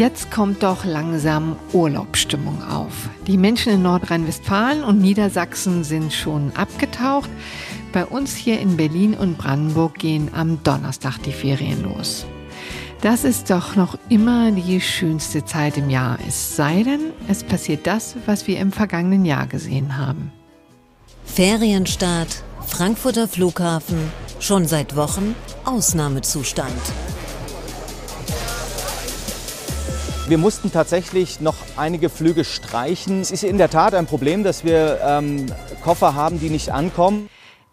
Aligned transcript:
Jetzt 0.00 0.30
kommt 0.30 0.62
doch 0.62 0.86
langsam 0.86 1.56
Urlaubsstimmung 1.74 2.62
auf. 2.62 3.10
Die 3.26 3.36
Menschen 3.36 3.74
in 3.74 3.82
Nordrhein-Westfalen 3.82 4.82
und 4.82 4.98
Niedersachsen 4.98 5.84
sind 5.84 6.14
schon 6.14 6.52
abgetaucht. 6.56 7.28
Bei 7.92 8.06
uns 8.06 8.34
hier 8.34 8.60
in 8.60 8.78
Berlin 8.78 9.12
und 9.12 9.36
Brandenburg 9.36 9.98
gehen 9.98 10.30
am 10.32 10.62
Donnerstag 10.62 11.18
die 11.18 11.34
Ferien 11.34 11.82
los. 11.82 12.24
Das 13.02 13.24
ist 13.24 13.50
doch 13.50 13.76
noch 13.76 13.98
immer 14.08 14.50
die 14.52 14.80
schönste 14.80 15.44
Zeit 15.44 15.76
im 15.76 15.90
Jahr, 15.90 16.16
es 16.26 16.56
sei 16.56 16.82
denn, 16.82 17.12
es 17.28 17.44
passiert 17.44 17.86
das, 17.86 18.16
was 18.24 18.46
wir 18.46 18.58
im 18.58 18.72
vergangenen 18.72 19.26
Jahr 19.26 19.46
gesehen 19.48 19.98
haben. 19.98 20.32
Ferienstart, 21.26 22.42
Frankfurter 22.66 23.28
Flughafen, 23.28 23.98
schon 24.38 24.66
seit 24.66 24.96
Wochen 24.96 25.34
Ausnahmezustand. 25.66 26.72
Wir 30.30 30.38
mussten 30.38 30.70
tatsächlich 30.70 31.40
noch 31.40 31.56
einige 31.76 32.08
Flüge 32.08 32.44
streichen. 32.44 33.20
Es 33.20 33.32
ist 33.32 33.42
in 33.42 33.58
der 33.58 33.68
Tat 33.68 33.94
ein 33.94 34.06
Problem, 34.06 34.44
dass 34.44 34.64
wir 34.64 35.00
ähm, 35.04 35.46
Koffer 35.82 36.14
haben, 36.14 36.38
die 36.38 36.50
nicht 36.50 36.70
ankommen. 36.70 37.28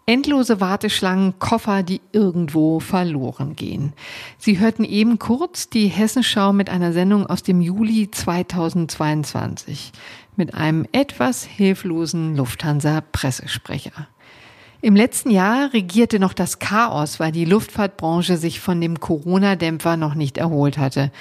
Endlose 0.06 0.60
Warteschlangen, 0.60 1.38
Koffer, 1.38 1.84
die 1.84 2.00
irgendwo 2.10 2.80
verloren 2.80 3.54
gehen. 3.54 3.92
Sie 4.38 4.58
hörten 4.58 4.82
eben 4.82 5.20
kurz 5.20 5.70
die 5.70 5.86
Hessenschau 5.86 6.52
mit 6.52 6.68
einer 6.68 6.92
Sendung 6.92 7.28
aus 7.28 7.44
dem 7.44 7.60
Juli 7.60 8.10
2022 8.10 9.92
mit 10.34 10.52
einem 10.52 10.84
etwas 10.90 11.44
hilflosen 11.44 12.34
Lufthansa-Pressesprecher. 12.34 14.08
Im 14.80 14.96
letzten 14.96 15.30
Jahr 15.30 15.72
regierte 15.72 16.18
noch 16.18 16.32
das 16.32 16.58
Chaos, 16.58 17.20
weil 17.20 17.30
die 17.30 17.44
Luftfahrtbranche 17.44 18.36
sich 18.36 18.58
von 18.58 18.80
dem 18.80 18.98
Corona-Dämpfer 18.98 19.96
noch 19.96 20.16
nicht 20.16 20.38
erholt 20.38 20.76
hatte. 20.76 21.12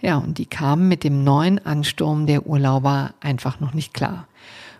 Ja, 0.00 0.16
und 0.16 0.38
die 0.38 0.46
kamen 0.46 0.88
mit 0.88 1.04
dem 1.04 1.24
neuen 1.24 1.64
Ansturm 1.64 2.26
der 2.26 2.46
Urlauber 2.46 3.14
einfach 3.20 3.60
noch 3.60 3.74
nicht 3.74 3.94
klar. 3.94 4.26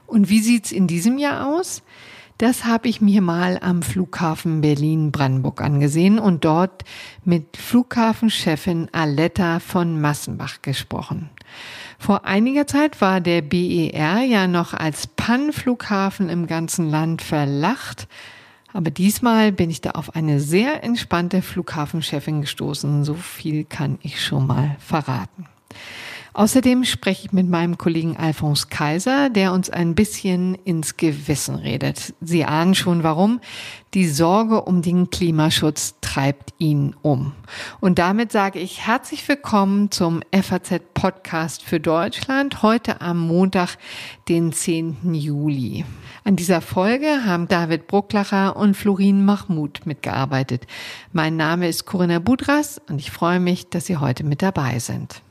Und 0.06 0.28
wie 0.28 0.40
sieht's 0.40 0.72
in 0.72 0.86
diesem 0.86 1.18
Jahr 1.18 1.46
aus? 1.46 1.82
Das 2.38 2.64
habe 2.64 2.88
ich 2.88 3.02
mir 3.02 3.20
mal 3.20 3.58
am 3.60 3.82
Flughafen 3.82 4.62
Berlin-Brandenburg 4.62 5.60
angesehen 5.60 6.18
und 6.18 6.46
dort 6.46 6.84
mit 7.22 7.58
Flughafenchefin 7.58 8.88
Aletta 8.92 9.60
von 9.60 10.00
Massenbach 10.00 10.62
gesprochen. 10.62 11.28
Vor 11.98 12.24
einiger 12.24 12.66
Zeit 12.66 13.02
war 13.02 13.20
der 13.20 13.42
BER 13.42 14.22
ja 14.22 14.46
noch 14.46 14.72
als 14.72 15.06
Pannenflughafen 15.06 16.30
im 16.30 16.46
ganzen 16.46 16.88
Land 16.88 17.20
verlacht. 17.20 18.08
Aber 18.72 18.90
diesmal 18.90 19.52
bin 19.52 19.70
ich 19.70 19.80
da 19.80 19.90
auf 19.92 20.14
eine 20.14 20.40
sehr 20.40 20.84
entspannte 20.84 21.42
Flughafenchefin 21.42 22.42
gestoßen. 22.42 23.04
So 23.04 23.14
viel 23.14 23.64
kann 23.64 23.98
ich 24.02 24.24
schon 24.24 24.46
mal 24.46 24.77
verraten. 24.78 25.46
Außerdem 26.32 26.84
spreche 26.84 27.27
ich 27.27 27.32
mit 27.32 27.48
meinem 27.48 27.77
Kollegen 27.77 28.16
Alphonse 28.16 28.68
Kaiser, 28.70 29.30
der 29.30 29.52
uns 29.52 29.68
ein 29.68 29.96
bisschen 29.96 30.54
ins 30.54 30.96
Gewissen 30.96 31.56
redet. 31.56 32.14
Sie 32.20 32.44
ahnen 32.44 32.77
schon 32.77 33.02
warum. 33.02 33.40
Die 33.94 34.06
Sorge 34.06 34.62
um 34.62 34.80
den 34.80 35.10
Klimaschutz 35.10 35.96
treibt 36.00 36.55
ihn 36.58 36.94
um. 37.02 37.32
Und 37.80 37.98
damit 37.98 38.30
sage 38.30 38.60
ich 38.60 38.86
herzlich 38.86 39.27
willkommen 39.28 39.90
zum 39.90 40.22
FAZ 40.32 40.80
Podcast 40.94 41.64
für 41.64 41.80
Deutschland 41.80 42.62
heute 42.62 43.00
am 43.00 43.18
Montag, 43.18 43.77
den 44.28 44.52
10. 44.52 45.12
Juli. 45.12 45.84
An 46.31 46.36
dieser 46.36 46.61
Folge 46.61 47.25
haben 47.27 47.48
David 47.48 47.89
Brucklacher 47.89 48.55
und 48.55 48.77
Florin 48.77 49.25
Mahmoud 49.25 49.81
mitgearbeitet. 49.84 50.64
Mein 51.12 51.36
Name 51.36 51.69
ist 51.69 51.86
Corinna 51.86 52.20
Budras 52.20 52.81
und 52.89 53.00
ich 53.00 53.11
freue 53.11 53.41
mich, 53.41 53.69
dass 53.69 53.86
Sie 53.86 53.97
heute 53.97 54.23
mit 54.23 54.41
dabei 54.41 54.78
sind. 54.78 55.23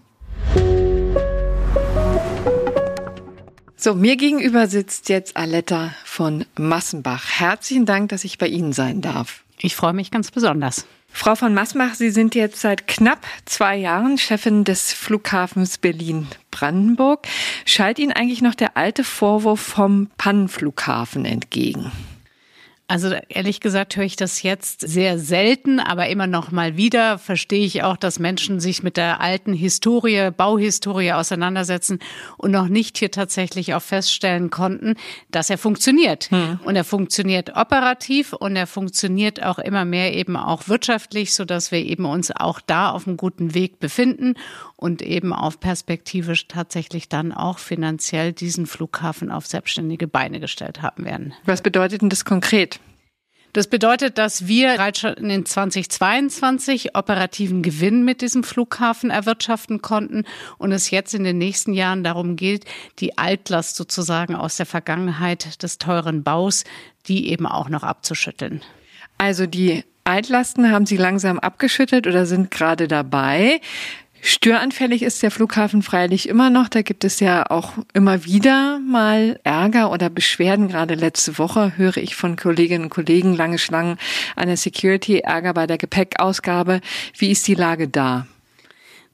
So, 3.77 3.95
mir 3.95 4.17
gegenüber 4.17 4.67
sitzt 4.67 5.07
jetzt 5.07 5.37
Aletta 5.37 5.93
von 6.03 6.43
Massenbach. 6.57 7.39
Herzlichen 7.39 7.85
Dank, 7.85 8.09
dass 8.09 8.25
ich 8.25 8.37
bei 8.37 8.47
Ihnen 8.47 8.73
sein 8.73 8.99
darf. 8.99 9.45
Ich 9.61 9.77
freue 9.77 9.93
mich 9.93 10.11
ganz 10.11 10.31
besonders. 10.31 10.85
Frau 11.11 11.35
von 11.35 11.53
Massenbach, 11.53 11.95
Sie 11.95 12.11
sind 12.11 12.35
jetzt 12.35 12.61
seit 12.61 12.87
knapp 12.87 13.25
zwei 13.45 13.75
Jahren 13.75 14.17
Chefin 14.17 14.63
des 14.63 14.93
Flughafens 14.93 15.77
Berlin-Brandenburg. 15.77 17.27
Schallt 17.65 17.99
Ihnen 17.99 18.13
eigentlich 18.13 18.41
noch 18.41 18.55
der 18.55 18.77
alte 18.77 19.03
Vorwurf 19.03 19.59
vom 19.59 20.09
Pannenflughafen 20.17 21.25
entgegen? 21.25 21.91
Also 22.89 23.15
ehrlich 23.29 23.59
gesagt 23.59 23.95
höre 23.97 24.03
ich 24.03 24.15
das 24.15 24.41
jetzt 24.41 24.81
sehr 24.81 25.19
selten, 25.19 25.79
aber 25.79 26.07
immer 26.07 26.25
noch 26.25 26.49
mal 26.49 26.75
wieder 26.75 27.19
verstehe 27.19 27.63
ich 27.63 27.83
auch, 27.83 27.95
dass 27.95 28.17
Menschen 28.17 28.59
sich 28.59 28.81
mit 28.81 28.97
der 28.97 29.21
alten 29.21 29.53
Historie, 29.53 30.31
Bauhistorie 30.35 31.13
auseinandersetzen 31.13 31.99
und 32.37 32.49
noch 32.49 32.67
nicht 32.67 32.97
hier 32.97 33.11
tatsächlich 33.11 33.75
auch 33.75 33.83
feststellen 33.83 34.49
konnten, 34.49 34.95
dass 35.29 35.51
er 35.51 35.59
funktioniert. 35.59 36.31
Hm. 36.31 36.59
Und 36.63 36.75
er 36.75 36.83
funktioniert 36.83 37.55
operativ 37.55 38.33
und 38.33 38.55
er 38.55 38.65
funktioniert 38.65 39.43
auch 39.43 39.59
immer 39.59 39.85
mehr 39.85 40.15
eben 40.15 40.35
auch 40.35 40.67
wirtschaftlich, 40.67 41.35
so 41.35 41.45
dass 41.45 41.71
wir 41.71 41.85
eben 41.85 42.05
uns 42.05 42.31
auch 42.31 42.59
da 42.59 42.89
auf 42.89 43.05
einem 43.05 43.17
guten 43.17 43.53
Weg 43.53 43.79
befinden 43.79 44.33
und 44.79 45.01
eben 45.01 45.33
auf 45.33 45.59
perspektivisch 45.59 46.47
tatsächlich 46.47 47.09
dann 47.09 47.33
auch 47.33 47.59
finanziell 47.59 48.31
diesen 48.31 48.65
Flughafen 48.65 49.29
auf 49.29 49.45
selbstständige 49.45 50.07
Beine 50.07 50.39
gestellt 50.39 50.81
haben 50.81 51.03
werden. 51.03 51.33
Was 51.43 51.61
bedeutet 51.61 52.01
denn 52.01 52.09
das 52.09 52.23
konkret? 52.23 52.79
Das 53.51 53.67
bedeutet, 53.67 54.17
dass 54.17 54.47
wir 54.47 54.75
bereits 54.75 54.99
schon 54.99 55.15
in 55.15 55.45
2022 55.45 56.95
operativen 56.95 57.61
Gewinn 57.61 58.05
mit 58.05 58.21
diesem 58.21 58.45
Flughafen 58.45 59.09
erwirtschaften 59.09 59.81
konnten 59.81 60.23
und 60.59 60.71
es 60.71 60.91
jetzt 60.91 61.13
in 61.13 61.25
den 61.25 61.39
nächsten 61.39 61.73
Jahren 61.73 62.05
darum 62.05 62.37
geht, 62.37 62.63
die 62.99 63.17
Altlast 63.17 63.75
sozusagen 63.75 64.35
aus 64.35 64.55
der 64.55 64.65
Vergangenheit 64.65 65.61
des 65.61 65.77
teuren 65.77 66.23
Baus, 66.23 66.63
die 67.07 67.29
eben 67.29 67.47
auch 67.47 67.67
noch 67.67 67.83
abzuschütteln. 67.83 68.61
Also 69.17 69.45
die 69.45 69.83
Altlasten 70.05 70.71
haben 70.71 70.85
Sie 70.85 70.97
langsam 70.97 71.37
abgeschüttet 71.37 72.07
oder 72.07 72.25
sind 72.25 72.51
gerade 72.51 72.87
dabei. 72.87 73.59
Störanfällig 74.21 75.03
ist 75.03 75.23
der 75.23 75.31
Flughafen 75.31 75.81
freilich 75.81 76.27
immer 76.27 76.49
noch. 76.49 76.67
Da 76.67 76.81
gibt 76.81 77.03
es 77.03 77.19
ja 77.19 77.49
auch 77.49 77.73
immer 77.93 78.25
wieder 78.25 78.79
mal 78.79 79.39
Ärger 79.43 79.91
oder 79.91 80.09
Beschwerden. 80.09 80.67
Gerade 80.67 80.95
letzte 80.95 81.37
Woche 81.37 81.77
höre 81.77 81.97
ich 81.97 82.15
von 82.15 82.35
Kolleginnen 82.35 82.85
und 82.85 82.89
Kollegen 82.89 83.35
lange 83.35 83.57
Schlangen 83.57 83.97
an 84.35 84.47
der 84.47 84.57
Security, 84.57 85.19
Ärger 85.19 85.53
bei 85.53 85.67
der 85.67 85.77
Gepäckausgabe. 85.77 86.81
Wie 87.17 87.31
ist 87.31 87.47
die 87.47 87.55
Lage 87.55 87.87
da? 87.87 88.27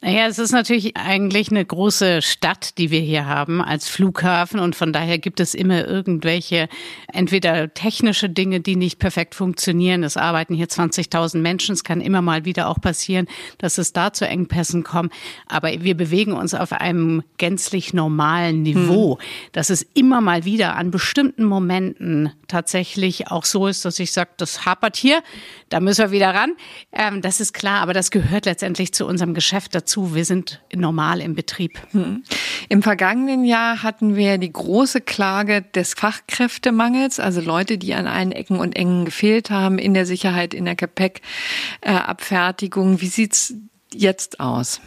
Naja, 0.06 0.28
es 0.28 0.38
ist 0.38 0.52
natürlich 0.52 0.96
eigentlich 0.96 1.50
eine 1.50 1.66
große 1.66 2.22
Stadt, 2.22 2.78
die 2.78 2.92
wir 2.92 3.00
hier 3.00 3.26
haben 3.26 3.60
als 3.60 3.90
Flughafen 3.90 4.60
und 4.60 4.76
von 4.76 4.94
daher 4.94 5.18
gibt 5.18 5.40
es 5.40 5.56
immer 5.56 5.88
irgendwelche 5.88 6.70
entweder 7.12 7.74
technische 7.74 8.30
Dinge, 8.30 8.60
die 8.60 8.76
nicht 8.76 9.00
perfekt 9.00 9.34
funktionieren. 9.34 10.04
Es 10.04 10.16
arbeiten 10.16 10.54
hier 10.54 10.68
20.000 10.68 11.40
Menschen. 11.40 11.74
Es 11.74 11.84
kann 11.84 12.02
immer 12.02 12.22
mal 12.22 12.46
wieder 12.46 12.70
auch 12.70 12.80
passieren, 12.80 13.26
dass 13.58 13.80
es 13.80 13.94
da 13.94 14.14
zu 14.14 14.28
Engpässen 14.28 14.84
kommt. 14.84 15.12
Aber 15.48 15.72
wir 15.82 15.98
bewegen 15.98 16.34
uns 16.34 16.54
auf 16.54 16.72
einem 16.72 17.24
gänzlich 17.40 17.92
normalen 17.92 18.62
Niveau, 18.62 19.18
hm. 19.18 19.26
dass 19.54 19.72
es 19.72 19.82
immer 19.96 20.22
mal 20.22 20.46
wieder 20.46 20.76
an 20.76 20.92
bestimmten 20.92 21.46
Momenten 21.46 22.32
tatsächlich 22.48 23.32
auch 23.32 23.44
so 23.44 23.66
ist, 23.66 23.86
dass 23.86 23.98
ich 23.98 24.12
sage, 24.12 24.30
das 24.38 24.68
hapert 24.68 24.98
hier, 24.98 25.24
da 25.70 25.80
müssen 25.80 26.04
wir 26.04 26.12
wieder 26.12 26.36
ran. 26.36 26.54
Ähm, 26.92 27.24
das 27.24 27.42
ist 27.42 27.54
klar, 27.54 27.82
aber 27.82 27.94
das 27.94 28.12
gehört 28.12 28.46
letztendlich 28.46 28.94
zu 28.94 29.08
unserem 29.08 29.34
Geschäft 29.34 29.74
dazu 29.74 29.95
zu. 29.96 30.14
Wir 30.14 30.26
sind 30.26 30.62
normal 30.74 31.22
im 31.22 31.36
Betrieb. 31.36 31.80
Hm. 31.92 32.26
Im 32.68 32.84
vergangenen 32.84 33.46
Jahr 33.46 33.82
hatten 33.82 34.18
wir 34.18 34.38
die 34.38 34.52
große 34.52 35.00
Klage 35.00 35.62
des 35.62 35.94
Fachkräftemangels, 35.94 37.22
also 37.22 37.40
Leute, 37.40 37.78
die 37.78 37.94
an 37.94 38.06
allen 38.06 38.34
Ecken 38.34 38.60
und 38.60 38.76
Engen 38.76 39.06
gefehlt 39.06 39.52
haben 39.52 39.78
in 39.78 39.94
der 39.94 40.06
Sicherheit, 40.06 40.54
in 40.54 40.66
der 40.66 40.76
Gepäckabfertigung. 40.76 43.00
Wie 43.00 43.08
sieht's 43.08 43.54
jetzt 43.94 44.42
aus? 44.42 44.82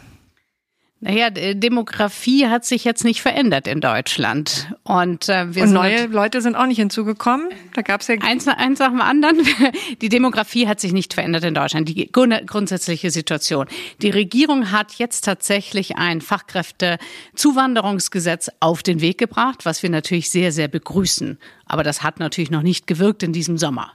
Naja, 1.01 1.29
Demografie 1.29 2.47
hat 2.47 2.65
sich 2.65 2.83
jetzt 2.83 3.05
nicht 3.05 3.21
verändert 3.21 3.67
in 3.67 3.79
Deutschland. 3.79 4.73
Und, 4.83 5.29
äh, 5.29 5.55
wir 5.55 5.63
Und 5.63 5.71
neue 5.71 6.07
Leute 6.07 6.41
sind 6.41 6.57
auch 6.57 6.65
nicht 6.65 6.75
hinzugekommen. 6.75 7.47
Da 7.73 7.83
gab 7.83 8.01
es 8.01 8.07
ja 8.07 8.15
eins, 8.19 8.49
eins 8.49 8.79
nach 8.79 8.89
dem 8.89 8.99
anderen. 8.99 9.37
Die 10.01 10.09
Demografie 10.09 10.67
hat 10.67 10.81
sich 10.81 10.91
nicht 10.91 11.13
verändert 11.13 11.45
in 11.45 11.53
Deutschland. 11.53 11.87
Die 11.87 12.11
grundsätzliche 12.11 13.11
Situation. 13.11 13.67
Die 14.01 14.09
Regierung 14.09 14.73
hat 14.73 14.95
jetzt 14.95 15.23
tatsächlich 15.23 15.95
ein 15.95 16.19
Fachkräftezuwanderungsgesetz 16.19 18.51
auf 18.59 18.83
den 18.83 18.99
Weg 18.99 19.17
gebracht, 19.17 19.65
was 19.65 19.81
wir 19.81 19.89
natürlich 19.89 20.29
sehr, 20.29 20.51
sehr 20.51 20.67
begrüßen. 20.67 21.37
Aber 21.65 21.83
das 21.83 22.03
hat 22.03 22.19
natürlich 22.19 22.51
noch 22.51 22.63
nicht 22.63 22.87
gewirkt 22.87 23.23
in 23.23 23.31
diesem 23.31 23.57
Sommer. 23.57 23.93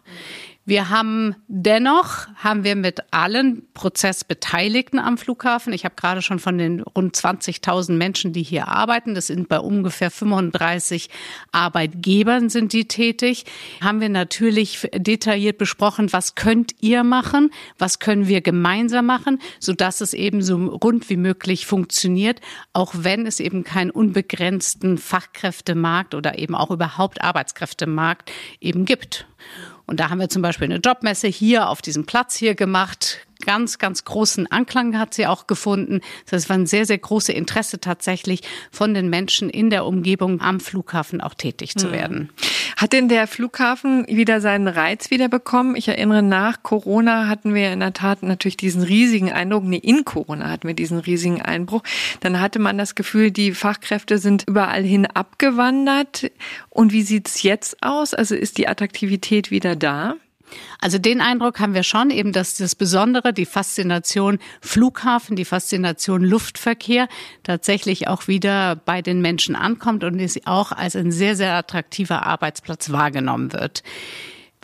Wir 0.67 0.89
haben 0.89 1.37
dennoch, 1.47 2.27
haben 2.37 2.65
wir 2.65 2.75
mit 2.75 3.13
allen 3.13 3.69
Prozessbeteiligten 3.75 4.99
am 4.99 5.19
Flughafen, 5.19 5.75
ich 5.75 5.85
habe 5.85 5.95
gerade 5.95 6.23
schon 6.23 6.39
von 6.39 6.57
den 6.57 6.81
rund 6.81 7.15
20.000 7.15 7.93
Menschen, 7.93 8.33
die 8.33 8.43
hier 8.43 8.69
arbeiten, 8.69 9.15
das 9.15 9.27
sind 9.27 9.51
bei 9.51 9.59
ungefähr 9.59 10.11
35 10.11 11.11
Arbeitgebern 11.53 12.49
sind 12.49 12.73
die 12.73 12.89
tätig, 12.89 13.45
haben 13.83 14.01
wir 14.01 14.09
natürlich 14.09 14.89
detailliert 14.95 15.59
besprochen, 15.59 16.15
was 16.15 16.35
könnt 16.35 16.73
ihr 16.81 17.05
machen, 17.05 17.51
was 17.77 17.99
können 17.99 18.27
wir 18.27 18.41
gemeinsam 18.41 19.05
machen, 19.05 19.41
sodass 19.61 20.01
es 20.01 20.15
eben 20.15 20.41
so 20.41 20.57
rund 20.57 21.11
wie 21.11 21.19
möglich 21.19 21.67
funktioniert, 21.67 22.41
auch 22.73 22.95
wenn 22.97 23.27
es 23.27 23.39
eben 23.39 23.65
keinen 23.65 23.91
unbegrenzten 23.91 24.97
Fachkräftemarkt 24.97 26.15
oder 26.15 26.39
eben 26.39 26.55
auch 26.55 26.71
überhaupt 26.71 27.21
Arbeitskräftemarkt 27.21 28.33
eben 28.61 28.87
gibt. 28.87 29.27
Und 29.87 30.01
da 30.01 30.11
haben 30.11 30.19
wir 30.19 30.29
zum 30.29 30.43
Beispiel 30.43 30.67
eine 30.67 30.79
Jobmesse 30.79 31.29
hier 31.29 31.69
auf 31.69 31.83
diesem 31.83 32.07
Platz 32.07 32.37
hier 32.37 32.55
gemacht. 32.55 33.27
Ganz, 33.47 33.79
ganz 33.79 34.05
großen 34.05 34.51
Anklang 34.51 34.99
hat 34.99 35.15
sie 35.15 35.27
auch 35.27 35.47
gefunden. 35.47 36.01
Das 36.31 36.49
war 36.49 36.57
ein 36.57 36.67
sehr, 36.67 36.87
sehr 36.87 36.99
großes 36.99 37.35
Interesse 37.35 37.81
tatsächlich 37.81 38.43
von 38.71 38.95
den 38.95 39.09
Menschen 39.11 39.51
in 39.51 39.71
der 39.71 39.87
Umgebung 39.87 40.41
am 40.41 40.61
Flughafen 40.61 41.21
auch 41.21 41.35
tätig 41.35 41.77
zu 41.77 41.87
hm. 41.87 41.93
werden. 41.93 42.31
Hat 42.77 42.93
denn 42.93 43.09
der 43.09 43.27
Flughafen 43.27 44.07
wieder 44.09 44.41
seinen 44.41 44.69
Reiz 44.69 45.11
wiederbekommen? 45.11 45.77
Ich 45.77 45.89
erinnere, 45.89 46.23
nach 46.23 46.63
Corona 46.63 47.29
hatten 47.29 47.55
wir 47.55 47.73
in 47.73 47.81
der 47.81 47.93
Tat 47.93 48.23
natürlich 48.23 48.57
diesen 48.57 48.83
riesigen 48.83 49.33
Eindruck, 49.33 49.65
nee, 49.65 49.77
in 49.77 50.05
Corona 50.05 50.51
hatten 50.51 50.67
wir 50.67 50.75
diesen 50.75 50.99
riesigen 50.99 51.41
Einbruch. 51.41 51.83
Dann 52.21 52.41
hatte 52.41 52.59
man 52.59 52.79
das 52.79 52.95
Gefühl, 52.95 53.31
die 53.31 53.53
Fachkräfte 53.53 54.19
sind 54.19 54.45
überall 54.49 54.83
hin 54.83 55.07
abgewandert. 55.07 56.31
Und 56.71 56.93
wie 56.93 57.03
sieht's 57.03 57.43
jetzt 57.43 57.83
aus? 57.83 58.15
Also 58.15 58.35
ist 58.35 58.59
die 58.59 58.69
Attraktivität 58.69 59.51
wieder 59.51 59.77
da? 59.77 60.17
Also 60.81 60.99
den 60.99 61.21
Eindruck 61.21 61.61
haben 61.61 61.75
wir 61.75 61.83
schon, 61.83 62.11
eben, 62.11 62.33
dass 62.33 62.57
das 62.57 62.75
Besondere, 62.75 63.33
die 63.33 63.47
Faszination 63.47 64.39
Flughafen, 64.61 65.37
die 65.37 65.45
Faszination 65.45 66.23
Luftverkehr 66.23 67.09
tatsächlich 67.43 68.09
auch 68.09 68.29
wieder 68.29 68.77
bei 68.77 69.03
den 69.03 69.21
Menschen 69.21 69.57
ankommt 69.57 70.05
und 70.05 70.21
es 70.21 70.39
auch 70.47 70.73
als 70.73 70.97
ein 70.97 71.13
sehr, 71.13 71.37
sehr 71.37 71.55
attraktiver 71.55 72.27
Arbeitsplatz 72.27 72.91
wahrgenommen 72.91 73.53
wird. 73.53 73.83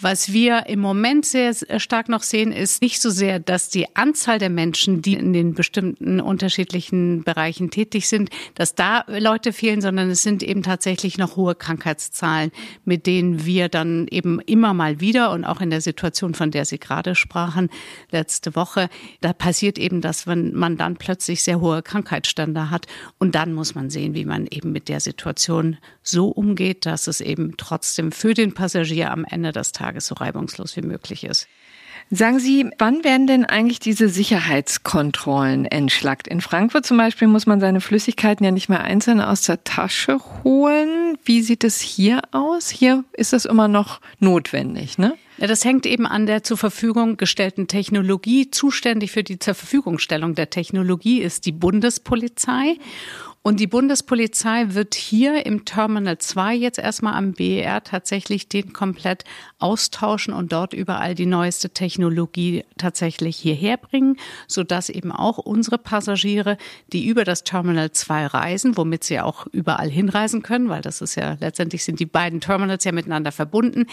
Was 0.02 0.32
wir 0.32 0.64
im 0.67 0.81
Moment 0.81 1.26
sehr 1.26 1.55
stark 1.76 2.08
noch 2.08 2.23
sehen, 2.23 2.52
ist 2.52 2.81
nicht 2.81 3.02
so 3.02 3.11
sehr, 3.11 3.38
dass 3.38 3.69
die 3.69 3.97
Anzahl 3.97 4.38
der 4.38 4.49
Menschen, 4.49 5.02
die 5.02 5.12
in 5.12 5.35
den 5.35 5.52
bestimmten 5.52 6.23
unterschiedlichen 6.23 7.23
Bereichen 7.23 7.70
tätig 7.70 8.08
sind, 8.08 8.31
dass 8.55 8.75
da 8.75 9.05
Leute 9.08 9.52
fehlen, 9.52 9.82
sondern 9.82 10.08
es 10.08 10.23
sind 10.23 10.43
eben 10.43 10.62
tatsächlich 10.62 11.19
noch 11.19 11.37
hohe 11.37 11.55
Krankheitszahlen, 11.55 12.50
mit 12.87 13.06
denen 13.06 13.44
wir 13.44 13.69
dann 13.69 14.06
eben 14.11 14.41
immer 14.41 14.73
mal 14.73 15.00
wieder 15.00 15.32
und 15.32 15.44
auch 15.44 15.61
in 15.61 15.69
der 15.69 15.82
Situation, 15.82 16.32
von 16.32 16.50
der 16.50 16.64
Sie 16.64 16.79
gerade 16.79 17.14
sprachen, 17.14 17.69
letzte 18.11 18.56
Woche, 18.56 18.88
da 19.20 19.35
passiert 19.35 19.79
eben, 19.79 20.00
dass 20.00 20.25
man 20.25 20.79
dann 20.79 20.97
plötzlich 20.97 21.43
sehr 21.43 21.61
hohe 21.61 21.82
Krankheitsstände 21.82 22.70
hat. 22.70 22.87
Und 23.19 23.35
dann 23.35 23.52
muss 23.52 23.75
man 23.75 23.91
sehen, 23.91 24.14
wie 24.14 24.25
man 24.25 24.47
eben 24.50 24.73
mit 24.73 24.88
der 24.88 25.00
Situation 25.00 25.76
so 26.02 26.29
umgeht, 26.29 26.87
dass 26.87 27.06
es 27.06 27.20
eben 27.20 27.58
trotzdem 27.58 28.12
für 28.12 28.32
den 28.32 28.55
Passagier 28.55 29.11
am 29.11 29.26
Ende 29.26 29.52
des 29.52 29.73
Tages 29.73 29.89
Tages 29.90 30.06
so 30.06 30.14
reibungslos 30.14 30.76
wie 30.76 30.82
möglich 30.82 31.25
ist. 31.25 31.48
Sagen 32.12 32.40
Sie, 32.40 32.69
wann 32.78 33.04
werden 33.04 33.28
denn 33.28 33.44
eigentlich 33.44 33.78
diese 33.78 34.08
Sicherheitskontrollen 34.08 35.64
entschlackt? 35.64 36.26
In 36.26 36.40
Frankfurt 36.40 36.84
zum 36.84 36.96
Beispiel 36.96 37.28
muss 37.28 37.46
man 37.46 37.60
seine 37.60 37.81
Flüssigkeiten 37.81 38.44
ja 38.44 38.50
nicht 38.50 38.69
mehr 38.69 38.82
einzeln 38.82 39.20
aus 39.20 39.42
der 39.42 39.62
Tasche 39.62 40.19
holen. 40.42 41.19
Wie 41.25 41.42
sieht 41.42 41.62
es 41.62 41.81
hier 41.81 42.22
aus? 42.32 42.69
Hier 42.69 43.04
ist 43.12 43.32
das 43.32 43.44
immer 43.44 43.69
noch 43.69 44.00
notwendig, 44.19 44.98
ne? 44.98 45.14
Ja, 45.37 45.46
das 45.46 45.64
hängt 45.64 45.87
eben 45.87 46.06
an 46.06 46.26
der 46.26 46.42
zur 46.42 46.58
Verfügung 46.58 47.16
gestellten 47.16 47.69
Technologie. 47.69 48.50
Zuständig 48.50 49.12
für 49.12 49.22
die 49.22 49.38
zur 49.38 49.54
Verfügungstellung 49.54 50.34
der 50.34 50.50
Technologie 50.50 51.20
ist 51.22 51.46
die 51.46 51.52
Bundespolizei. 51.52 52.76
Und 53.42 53.58
die 53.58 53.66
Bundespolizei 53.66 54.75
wird 54.75 54.94
hier 54.94 55.46
im 55.46 55.64
Terminal 55.64 56.19
2 56.19 56.54
jetzt 56.54 56.78
erstmal 56.78 57.14
am 57.14 57.32
BER 57.32 57.82
tatsächlich 57.82 58.50
den 58.50 58.75
komplett 58.75 59.25
austauschen 59.58 60.34
und 60.34 60.52
dort 60.52 60.75
überall 60.75 61.14
die 61.14 61.25
neueste 61.25 61.70
Technologie 61.70 62.64
tatsächlich 62.76 63.38
hierher 63.38 63.78
bringen, 63.78 64.19
sodass 64.46 64.90
eben 64.90 65.10
auch 65.10 65.38
unsere 65.38 65.78
Passagiere, 65.78 66.58
die 66.92 67.06
über 67.06 67.25
das 67.25 67.42
Terminal 67.42 67.92
2 67.92 68.26
reisen, 68.26 68.76
womit 68.76 69.04
sie 69.04 69.20
auch 69.20 69.46
überall 69.46 69.88
hinreisen 69.88 70.42
können, 70.42 70.69
weil 70.69 70.82
das 70.82 71.00
ist 71.00 71.14
ja 71.14 71.38
letztendlich 71.40 71.82
sind 71.82 71.98
die 71.98 72.06
beiden 72.06 72.42
Terminals 72.42 72.84
ja 72.84 72.92
miteinander 72.92 73.32
verbunden, 73.32 73.87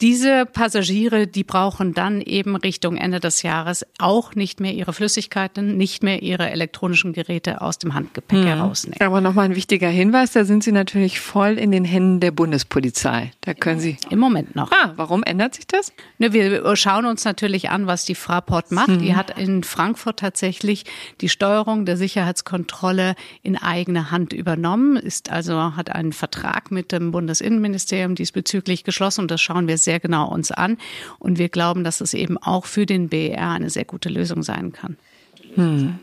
diese 0.00 0.44
Passagiere, 0.44 1.26
die 1.26 1.44
brauchen 1.44 1.94
dann 1.94 2.20
eben 2.20 2.54
Richtung 2.56 2.96
Ende 2.96 3.18
des 3.18 3.42
Jahres 3.42 3.86
auch 3.98 4.34
nicht 4.34 4.60
mehr 4.60 4.74
ihre 4.74 4.92
Flüssigkeiten, 4.92 5.76
nicht 5.76 6.02
mehr 6.02 6.22
ihre 6.22 6.50
elektronischen 6.50 7.14
Geräte 7.14 7.62
aus 7.62 7.78
dem 7.78 7.94
Handgepäck 7.94 8.40
hm. 8.40 8.46
herausnehmen. 8.46 9.00
Aber 9.00 9.20
nochmal 9.20 9.46
ein 9.46 9.56
wichtiger 9.56 9.88
Hinweis, 9.88 10.32
da 10.32 10.44
sind 10.44 10.64
Sie 10.64 10.72
natürlich 10.72 11.20
voll 11.20 11.58
in 11.58 11.70
den 11.70 11.84
Händen 11.84 12.20
der 12.20 12.30
Bundespolizei. 12.30 13.30
Da 13.40 13.54
können 13.54 13.80
Sie. 13.80 13.96
Im 14.10 14.18
Moment 14.18 14.54
noch. 14.54 14.70
Ah, 14.70 14.92
warum 14.96 15.22
ändert 15.22 15.54
sich 15.54 15.66
das? 15.66 15.92
Ne, 16.18 16.32
wir 16.32 16.76
schauen 16.76 17.06
uns 17.06 17.24
natürlich 17.24 17.70
an, 17.70 17.86
was 17.86 18.04
die 18.04 18.14
Fraport 18.14 18.72
macht. 18.72 18.88
Hm. 18.88 18.98
Die 18.98 19.14
hat 19.16 19.38
in 19.38 19.64
Frankfurt 19.64 20.18
tatsächlich 20.18 20.84
die 21.22 21.30
Steuerung 21.30 21.86
der 21.86 21.96
Sicherheitskontrolle 21.96 23.14
in 23.42 23.56
eigene 23.56 24.10
Hand 24.10 24.34
übernommen, 24.34 24.96
ist 24.96 25.30
also, 25.30 25.76
hat 25.76 25.90
einen 25.90 26.12
Vertrag 26.12 26.70
mit 26.70 26.92
dem 26.92 27.12
Bundesinnenministerium 27.12 28.14
diesbezüglich 28.14 28.84
geschlossen 28.84 29.22
und 29.22 29.30
das 29.30 29.40
schauen 29.40 29.68
wir 29.68 29.78
sehr 29.86 29.98
genau 30.00 30.28
uns 30.28 30.50
an. 30.50 30.76
Und 31.18 31.38
wir 31.38 31.48
glauben, 31.48 31.82
dass 31.82 32.02
es 32.02 32.12
eben 32.12 32.36
auch 32.36 32.66
für 32.66 32.84
den 32.84 33.08
BR 33.08 33.52
eine 33.52 33.70
sehr 33.70 33.86
gute 33.86 34.10
Lösung 34.10 34.42
sein 34.42 34.72
kann. 34.72 34.98
Hm. 35.54 35.98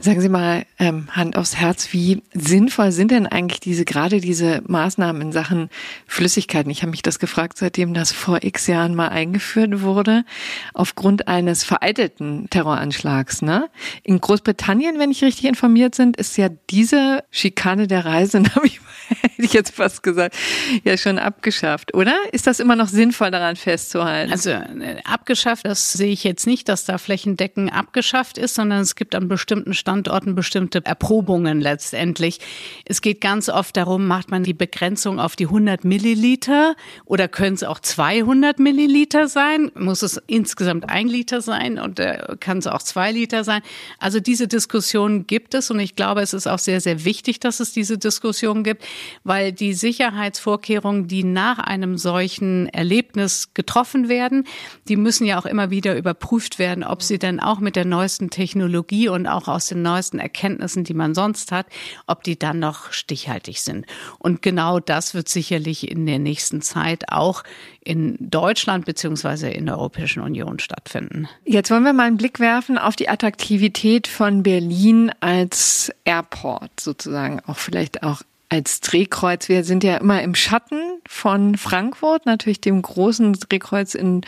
Sagen 0.00 0.20
Sie 0.20 0.28
mal, 0.28 0.66
ähm, 0.78 1.08
Hand 1.10 1.36
aufs 1.36 1.56
Herz, 1.56 1.92
wie 1.92 2.22
sinnvoll 2.32 2.92
sind 2.92 3.10
denn 3.10 3.26
eigentlich 3.26 3.60
diese, 3.60 3.84
gerade 3.84 4.20
diese 4.20 4.62
Maßnahmen 4.66 5.22
in 5.22 5.32
Sachen 5.32 5.70
Flüssigkeiten? 6.06 6.70
Ich 6.70 6.82
habe 6.82 6.90
mich 6.90 7.02
das 7.02 7.18
gefragt, 7.18 7.58
seitdem 7.58 7.94
das 7.94 8.12
vor 8.12 8.42
x 8.42 8.66
Jahren 8.66 8.94
mal 8.94 9.08
eingeführt 9.08 9.82
wurde, 9.82 10.24
aufgrund 10.72 11.28
eines 11.28 11.64
vereitelten 11.64 12.48
Terroranschlags. 12.50 13.42
Ne? 13.42 13.68
In 14.02 14.20
Großbritannien, 14.20 14.98
wenn 14.98 15.10
ich 15.10 15.22
richtig 15.22 15.44
informiert 15.46 15.96
bin, 15.96 16.12
ist 16.14 16.36
ja 16.36 16.48
diese 16.70 17.24
Schikane 17.30 17.86
der 17.86 18.04
Reisenden, 18.04 18.54
habe 18.56 18.66
ich, 18.66 18.80
hätte 19.08 19.42
ich 19.42 19.52
jetzt 19.52 19.74
fast 19.74 20.02
gesagt, 20.02 20.36
ja 20.82 20.96
schon 20.96 21.18
abgeschafft, 21.18 21.94
oder? 21.94 22.14
Ist 22.32 22.46
das 22.46 22.60
immer 22.60 22.76
noch 22.76 22.88
sinnvoll, 22.88 23.30
daran 23.30 23.56
festzuhalten? 23.56 24.32
Also 24.32 24.50
äh, 24.50 25.00
abgeschafft, 25.04 25.66
das 25.66 25.92
sehe 25.92 26.12
ich 26.12 26.24
jetzt 26.24 26.46
nicht, 26.46 26.68
dass 26.68 26.84
da 26.84 26.98
flächendeckend 26.98 27.72
abgeschafft 27.72 28.38
ist, 28.38 28.54
sondern 28.54 28.80
es 28.80 28.96
gibt 28.96 29.14
an 29.14 29.28
Standorten 29.70 30.34
bestimmte 30.34 30.84
Erprobungen 30.84 31.60
letztendlich. 31.60 32.40
Es 32.84 33.00
geht 33.00 33.20
ganz 33.20 33.48
oft 33.48 33.76
darum, 33.76 34.06
macht 34.06 34.30
man 34.30 34.42
die 34.42 34.54
Begrenzung 34.54 35.20
auf 35.20 35.36
die 35.36 35.46
100 35.46 35.84
Milliliter 35.84 36.76
oder 37.04 37.28
können 37.28 37.54
es 37.54 37.62
auch 37.62 37.80
200 37.80 38.58
Milliliter 38.58 39.28
sein? 39.28 39.70
Muss 39.74 40.02
es 40.02 40.20
insgesamt 40.26 40.88
ein 40.88 41.08
Liter 41.08 41.40
sein 41.40 41.78
und 41.78 41.98
äh, 42.00 42.36
kann 42.40 42.58
es 42.58 42.66
auch 42.66 42.82
zwei 42.82 43.12
Liter 43.12 43.44
sein? 43.44 43.62
Also 43.98 44.20
diese 44.20 44.48
Diskussion 44.48 45.26
gibt 45.26 45.54
es 45.54 45.70
und 45.70 45.80
ich 45.80 45.96
glaube, 45.96 46.22
es 46.22 46.34
ist 46.34 46.46
auch 46.46 46.58
sehr, 46.58 46.80
sehr 46.80 47.04
wichtig, 47.04 47.40
dass 47.40 47.60
es 47.60 47.72
diese 47.72 47.98
Diskussion 47.98 48.64
gibt, 48.64 48.84
weil 49.24 49.52
die 49.52 49.74
Sicherheitsvorkehrungen, 49.74 51.08
die 51.08 51.24
nach 51.24 51.58
einem 51.58 51.98
solchen 51.98 52.68
Erlebnis 52.68 53.54
getroffen 53.54 54.08
werden, 54.08 54.44
die 54.88 54.96
müssen 54.96 55.26
ja 55.26 55.38
auch 55.38 55.46
immer 55.46 55.70
wieder 55.70 55.96
überprüft 55.96 56.58
werden, 56.58 56.84
ob 56.84 57.02
sie 57.02 57.18
denn 57.18 57.40
auch 57.40 57.60
mit 57.60 57.76
der 57.76 57.84
neuesten 57.84 58.30
Technologie 58.30 59.08
und 59.08 59.26
auch 59.34 59.48
aus 59.48 59.66
den 59.66 59.82
neuesten 59.82 60.18
Erkenntnissen, 60.18 60.84
die 60.84 60.94
man 60.94 61.14
sonst 61.14 61.52
hat, 61.52 61.66
ob 62.06 62.22
die 62.22 62.38
dann 62.38 62.58
noch 62.58 62.92
stichhaltig 62.92 63.60
sind. 63.60 63.86
Und 64.18 64.42
genau 64.42 64.80
das 64.80 65.14
wird 65.14 65.28
sicherlich 65.28 65.90
in 65.90 66.06
der 66.06 66.18
nächsten 66.18 66.62
Zeit 66.62 67.12
auch 67.12 67.42
in 67.84 68.16
Deutschland 68.18 68.86
beziehungsweise 68.86 69.48
in 69.50 69.66
der 69.66 69.76
Europäischen 69.76 70.22
Union 70.22 70.58
stattfinden. 70.58 71.28
Jetzt 71.44 71.70
wollen 71.70 71.84
wir 71.84 71.92
mal 71.92 72.06
einen 72.06 72.16
Blick 72.16 72.40
werfen 72.40 72.78
auf 72.78 72.96
die 72.96 73.08
Attraktivität 73.08 74.06
von 74.06 74.42
Berlin 74.42 75.12
als 75.20 75.92
Airport 76.04 76.80
sozusagen, 76.80 77.40
auch 77.46 77.58
vielleicht 77.58 78.02
auch 78.02 78.22
als 78.48 78.80
Drehkreuz. 78.80 79.48
Wir 79.48 79.64
sind 79.64 79.84
ja 79.84 79.96
immer 79.96 80.22
im 80.22 80.34
Schatten 80.34 80.93
von 81.08 81.56
Frankfurt, 81.56 82.26
natürlich 82.26 82.60
dem 82.60 82.80
großen 82.80 83.32
Drehkreuz 83.34 83.94
in 83.94 84.22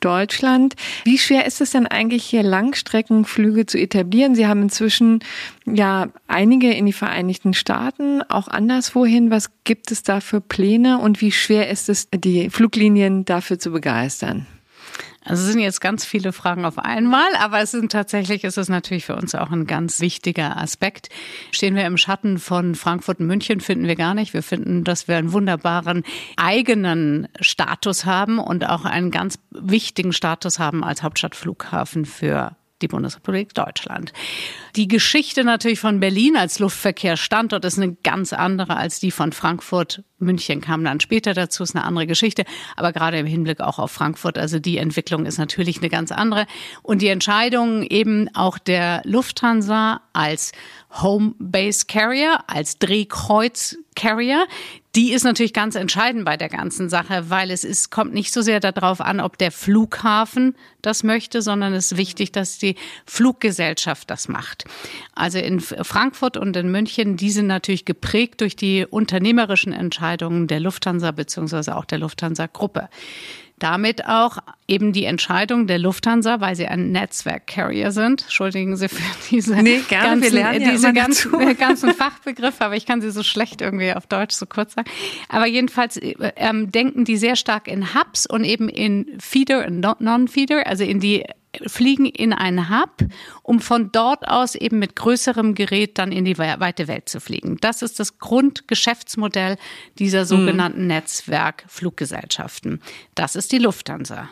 Deutschland. 0.00 0.74
Wie 1.04 1.18
schwer 1.18 1.46
ist 1.46 1.60
es 1.60 1.70
denn 1.70 1.86
eigentlich 1.86 2.24
hier 2.24 2.42
Langstreckenflüge 2.42 3.66
zu 3.66 3.78
etablieren? 3.78 4.34
Sie 4.34 4.46
haben 4.46 4.62
inzwischen 4.62 5.20
ja 5.66 6.08
einige 6.26 6.72
in 6.72 6.86
die 6.86 6.92
Vereinigten 6.92 7.54
Staaten, 7.54 8.22
auch 8.22 8.48
anderswohin. 8.48 9.30
Was 9.30 9.50
gibt 9.64 9.90
es 9.90 10.02
da 10.02 10.20
für 10.20 10.40
Pläne 10.40 10.98
und 10.98 11.20
wie 11.20 11.32
schwer 11.32 11.70
ist 11.70 11.88
es, 11.88 12.08
die 12.10 12.50
Fluglinien 12.50 13.24
dafür 13.24 13.58
zu 13.58 13.70
begeistern? 13.70 14.46
Also 15.22 15.42
es 15.42 15.52
sind 15.52 15.60
jetzt 15.60 15.80
ganz 15.80 16.04
viele 16.04 16.32
Fragen 16.32 16.64
auf 16.64 16.78
einmal, 16.78 17.28
aber 17.38 17.60
es 17.60 17.72
sind 17.72 17.92
tatsächlich, 17.92 18.42
ist 18.44 18.56
es 18.56 18.70
natürlich 18.70 19.04
für 19.04 19.16
uns 19.16 19.34
auch 19.34 19.50
ein 19.50 19.66
ganz 19.66 20.00
wichtiger 20.00 20.56
Aspekt. 20.56 21.10
Stehen 21.52 21.74
wir 21.74 21.84
im 21.84 21.98
Schatten 21.98 22.38
von 22.38 22.74
Frankfurt 22.74 23.20
und 23.20 23.26
München, 23.26 23.60
finden 23.60 23.86
wir 23.86 23.96
gar 23.96 24.14
nicht. 24.14 24.32
Wir 24.32 24.42
finden, 24.42 24.82
dass 24.82 25.08
wir 25.08 25.16
einen 25.16 25.32
wunderbaren 25.32 26.04
eigenen 26.36 27.28
Status 27.40 28.06
haben 28.06 28.38
und 28.38 28.66
auch 28.66 28.86
einen 28.86 29.10
ganz 29.10 29.38
wichtigen 29.50 30.14
Status 30.14 30.58
haben 30.58 30.82
als 30.82 31.02
Hauptstadtflughafen 31.02 32.06
für 32.06 32.56
die 32.82 32.88
Bundesrepublik 32.88 33.54
Deutschland. 33.54 34.12
Die 34.76 34.88
Geschichte 34.88 35.44
natürlich 35.44 35.80
von 35.80 36.00
Berlin 36.00 36.36
als 36.36 36.58
Luftverkehrsstandort 36.58 37.64
ist 37.64 37.78
eine 37.78 37.96
ganz 38.02 38.32
andere 38.32 38.76
als 38.76 39.00
die 39.00 39.10
von 39.10 39.32
Frankfurt. 39.32 40.02
München 40.18 40.60
kam 40.60 40.84
dann 40.84 41.00
später 41.00 41.32
dazu, 41.32 41.62
ist 41.62 41.74
eine 41.74 41.84
andere 41.84 42.06
Geschichte. 42.06 42.44
Aber 42.76 42.92
gerade 42.92 43.18
im 43.18 43.26
Hinblick 43.26 43.60
auch 43.60 43.78
auf 43.78 43.90
Frankfurt, 43.90 44.38
also 44.38 44.58
die 44.58 44.78
Entwicklung 44.78 45.26
ist 45.26 45.38
natürlich 45.38 45.78
eine 45.78 45.88
ganz 45.88 46.12
andere. 46.12 46.46
Und 46.82 47.02
die 47.02 47.08
Entscheidung 47.08 47.82
eben 47.82 48.28
auch 48.34 48.58
der 48.58 49.02
Lufthansa 49.04 50.02
als 50.12 50.52
Home 50.92 51.34
Base 51.38 51.86
Carrier, 51.86 52.40
als 52.46 52.78
Drehkreuz 52.78 53.76
Carrier, 53.94 54.46
die 54.96 55.12
ist 55.12 55.22
natürlich 55.22 55.52
ganz 55.52 55.76
entscheidend 55.76 56.24
bei 56.24 56.36
der 56.36 56.48
ganzen 56.48 56.88
Sache, 56.88 57.30
weil 57.30 57.50
es 57.50 57.62
ist, 57.62 57.90
kommt 57.90 58.12
nicht 58.12 58.32
so 58.32 58.42
sehr 58.42 58.58
darauf 58.58 59.00
an, 59.00 59.20
ob 59.20 59.38
der 59.38 59.52
Flughafen 59.52 60.56
das 60.82 61.04
möchte, 61.04 61.42
sondern 61.42 61.74
es 61.74 61.92
ist 61.92 61.98
wichtig, 61.98 62.32
dass 62.32 62.58
die 62.58 62.74
Fluggesellschaft 63.06 64.10
das 64.10 64.26
macht. 64.28 64.64
Also 65.14 65.38
in 65.38 65.60
Frankfurt 65.60 66.36
und 66.36 66.56
in 66.56 66.72
München, 66.72 67.16
die 67.16 67.30
sind 67.30 67.46
natürlich 67.46 67.84
geprägt 67.84 68.40
durch 68.40 68.56
die 68.56 68.84
unternehmerischen 68.84 69.72
Entscheidungen 69.72 70.48
der 70.48 70.60
Lufthansa 70.60 71.12
beziehungsweise 71.12 71.76
auch 71.76 71.84
der 71.84 71.98
Lufthansa-Gruppe 71.98 72.88
damit 73.60 74.06
auch 74.06 74.38
eben 74.66 74.92
die 74.92 75.04
Entscheidung 75.04 75.66
der 75.66 75.78
Lufthansa, 75.78 76.40
weil 76.40 76.56
sie 76.56 76.66
ein 76.66 76.90
Netzwerk-Carrier 76.92 77.92
sind. 77.92 78.22
Entschuldigen 78.22 78.76
Sie 78.76 78.88
für 78.88 79.02
diese, 79.30 79.54
nee, 79.56 79.80
gerne, 79.88 80.20
ganzen, 80.20 80.36
ja 80.36 80.52
diese 80.58 80.92
ganzen, 80.92 81.56
ganzen 81.58 81.94
Fachbegriffe, 81.94 82.64
aber 82.64 82.76
ich 82.76 82.86
kann 82.86 83.00
sie 83.00 83.10
so 83.10 83.22
schlecht 83.22 83.60
irgendwie 83.60 83.92
auf 83.92 84.06
Deutsch 84.06 84.34
so 84.34 84.46
kurz 84.46 84.74
sagen. 84.74 84.90
Aber 85.28 85.46
jedenfalls 85.46 85.98
ähm, 86.02 86.72
denken 86.72 87.04
die 87.04 87.16
sehr 87.16 87.36
stark 87.36 87.68
in 87.68 87.94
Hubs 87.94 88.26
und 88.26 88.44
eben 88.44 88.68
in 88.68 89.18
Feeder 89.20 89.66
und 89.66 89.80
Non-Feeder, 89.80 90.66
also 90.66 90.84
in 90.84 91.00
die 91.00 91.24
fliegen 91.66 92.06
in 92.06 92.32
einen 92.32 92.70
Hub, 92.70 93.04
um 93.42 93.60
von 93.60 93.90
dort 93.92 94.26
aus 94.28 94.54
eben 94.54 94.78
mit 94.78 94.96
größerem 94.96 95.54
Gerät 95.54 95.98
dann 95.98 96.12
in 96.12 96.24
die 96.24 96.38
weite 96.38 96.88
Welt 96.88 97.08
zu 97.08 97.20
fliegen. 97.20 97.56
Das 97.60 97.82
ist 97.82 97.98
das 97.98 98.18
Grundgeschäftsmodell 98.18 99.56
dieser 99.98 100.24
sogenannten 100.24 100.82
mhm. 100.82 100.88
Netzwerkfluggesellschaften. 100.88 102.80
Das 103.14 103.36
ist 103.36 103.52
die 103.52 103.58
Lufthansa. 103.58 104.28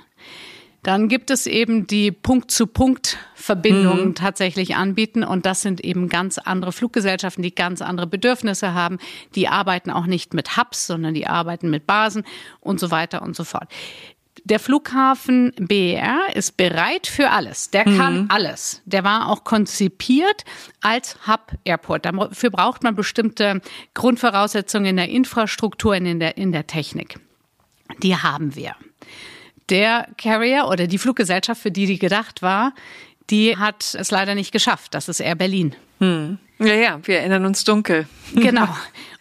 Dann 0.82 1.08
gibt 1.08 1.30
es 1.30 1.46
eben 1.46 1.86
die 1.88 2.12
Punkt-zu-Punkt-Verbindungen 2.12 4.06
mhm. 4.06 4.14
tatsächlich 4.14 4.76
anbieten. 4.76 5.24
Und 5.24 5.44
das 5.44 5.60
sind 5.60 5.80
eben 5.80 6.08
ganz 6.08 6.38
andere 6.38 6.72
Fluggesellschaften, 6.72 7.42
die 7.42 7.54
ganz 7.54 7.82
andere 7.82 8.06
Bedürfnisse 8.06 8.74
haben. 8.74 8.98
Die 9.34 9.48
arbeiten 9.48 9.90
auch 9.90 10.06
nicht 10.06 10.34
mit 10.34 10.56
Hubs, 10.56 10.86
sondern 10.86 11.14
die 11.14 11.26
arbeiten 11.26 11.68
mit 11.68 11.86
Basen 11.86 12.24
und 12.60 12.78
so 12.78 12.90
weiter 12.90 13.22
und 13.22 13.34
so 13.34 13.42
fort. 13.44 13.68
Der 14.48 14.58
Flughafen 14.58 15.52
BER 15.58 16.20
ist 16.34 16.56
bereit 16.56 17.06
für 17.06 17.28
alles. 17.28 17.68
Der 17.70 17.84
kann 17.84 18.22
mhm. 18.22 18.26
alles. 18.30 18.80
Der 18.86 19.04
war 19.04 19.28
auch 19.28 19.44
konzipiert 19.44 20.44
als 20.80 21.18
Hub-Airport. 21.26 22.06
Dafür 22.06 22.48
braucht 22.48 22.82
man 22.82 22.94
bestimmte 22.94 23.60
Grundvoraussetzungen 23.92 24.86
in 24.86 24.96
der 24.96 25.10
Infrastruktur 25.10 25.96
und 25.96 26.06
in 26.06 26.18
der, 26.18 26.38
in 26.38 26.52
der 26.52 26.66
Technik. 26.66 27.20
Die 28.02 28.16
haben 28.16 28.54
wir. 28.54 28.74
Der 29.68 30.08
Carrier 30.16 30.66
oder 30.68 30.86
die 30.86 30.98
Fluggesellschaft, 30.98 31.60
für 31.60 31.70
die 31.70 31.84
die 31.84 31.98
gedacht 31.98 32.40
war, 32.40 32.72
die 33.28 33.58
hat 33.58 33.94
es 33.94 34.10
leider 34.10 34.34
nicht 34.34 34.52
geschafft. 34.52 34.94
Das 34.94 35.10
ist 35.10 35.20
Air 35.20 35.34
Berlin. 35.34 35.76
Hm. 35.98 36.38
Ja, 36.58 36.74
ja, 36.74 37.00
wir 37.02 37.18
erinnern 37.18 37.44
uns 37.44 37.64
dunkel. 37.64 38.08
Genau. 38.34 38.68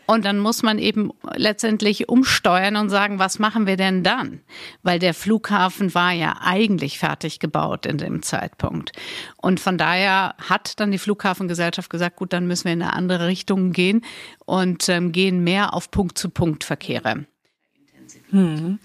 Und 0.07 0.23
dann 0.23 0.39
muss 0.39 0.63
man 0.63 0.79
eben 0.79 1.11
letztendlich 1.35 2.07
umsteuern 2.07 2.77
und 2.77 2.89
sagen, 2.89 3.19
was 3.19 3.39
machen 3.39 3.67
wir 3.67 3.75
denn 3.75 4.03
dann? 4.03 4.39
Weil 4.81 4.99
der 4.99 5.13
Flughafen 5.13 5.93
war 5.93 6.13
ja 6.13 6.37
eigentlich 6.41 6.97
fertig 6.97 7.39
gebaut 7.39 7.85
in 7.85 7.97
dem 7.97 8.23
Zeitpunkt. 8.23 8.93
Und 9.35 9.59
von 9.59 9.77
daher 9.77 10.33
hat 10.39 10.79
dann 10.79 10.91
die 10.91 10.97
Flughafengesellschaft 10.97 11.89
gesagt, 11.89 12.15
gut, 12.15 12.31
dann 12.31 12.47
müssen 12.47 12.65
wir 12.65 12.73
in 12.73 12.81
eine 12.81 12.93
andere 12.93 13.27
Richtung 13.27 13.73
gehen 13.73 14.01
und 14.45 14.87
ähm, 14.87 15.11
gehen 15.11 15.43
mehr 15.43 15.73
auf 15.73 15.91
Punkt-zu-Punkt-Verkehre. 15.91 17.25
Hm. 18.31 18.79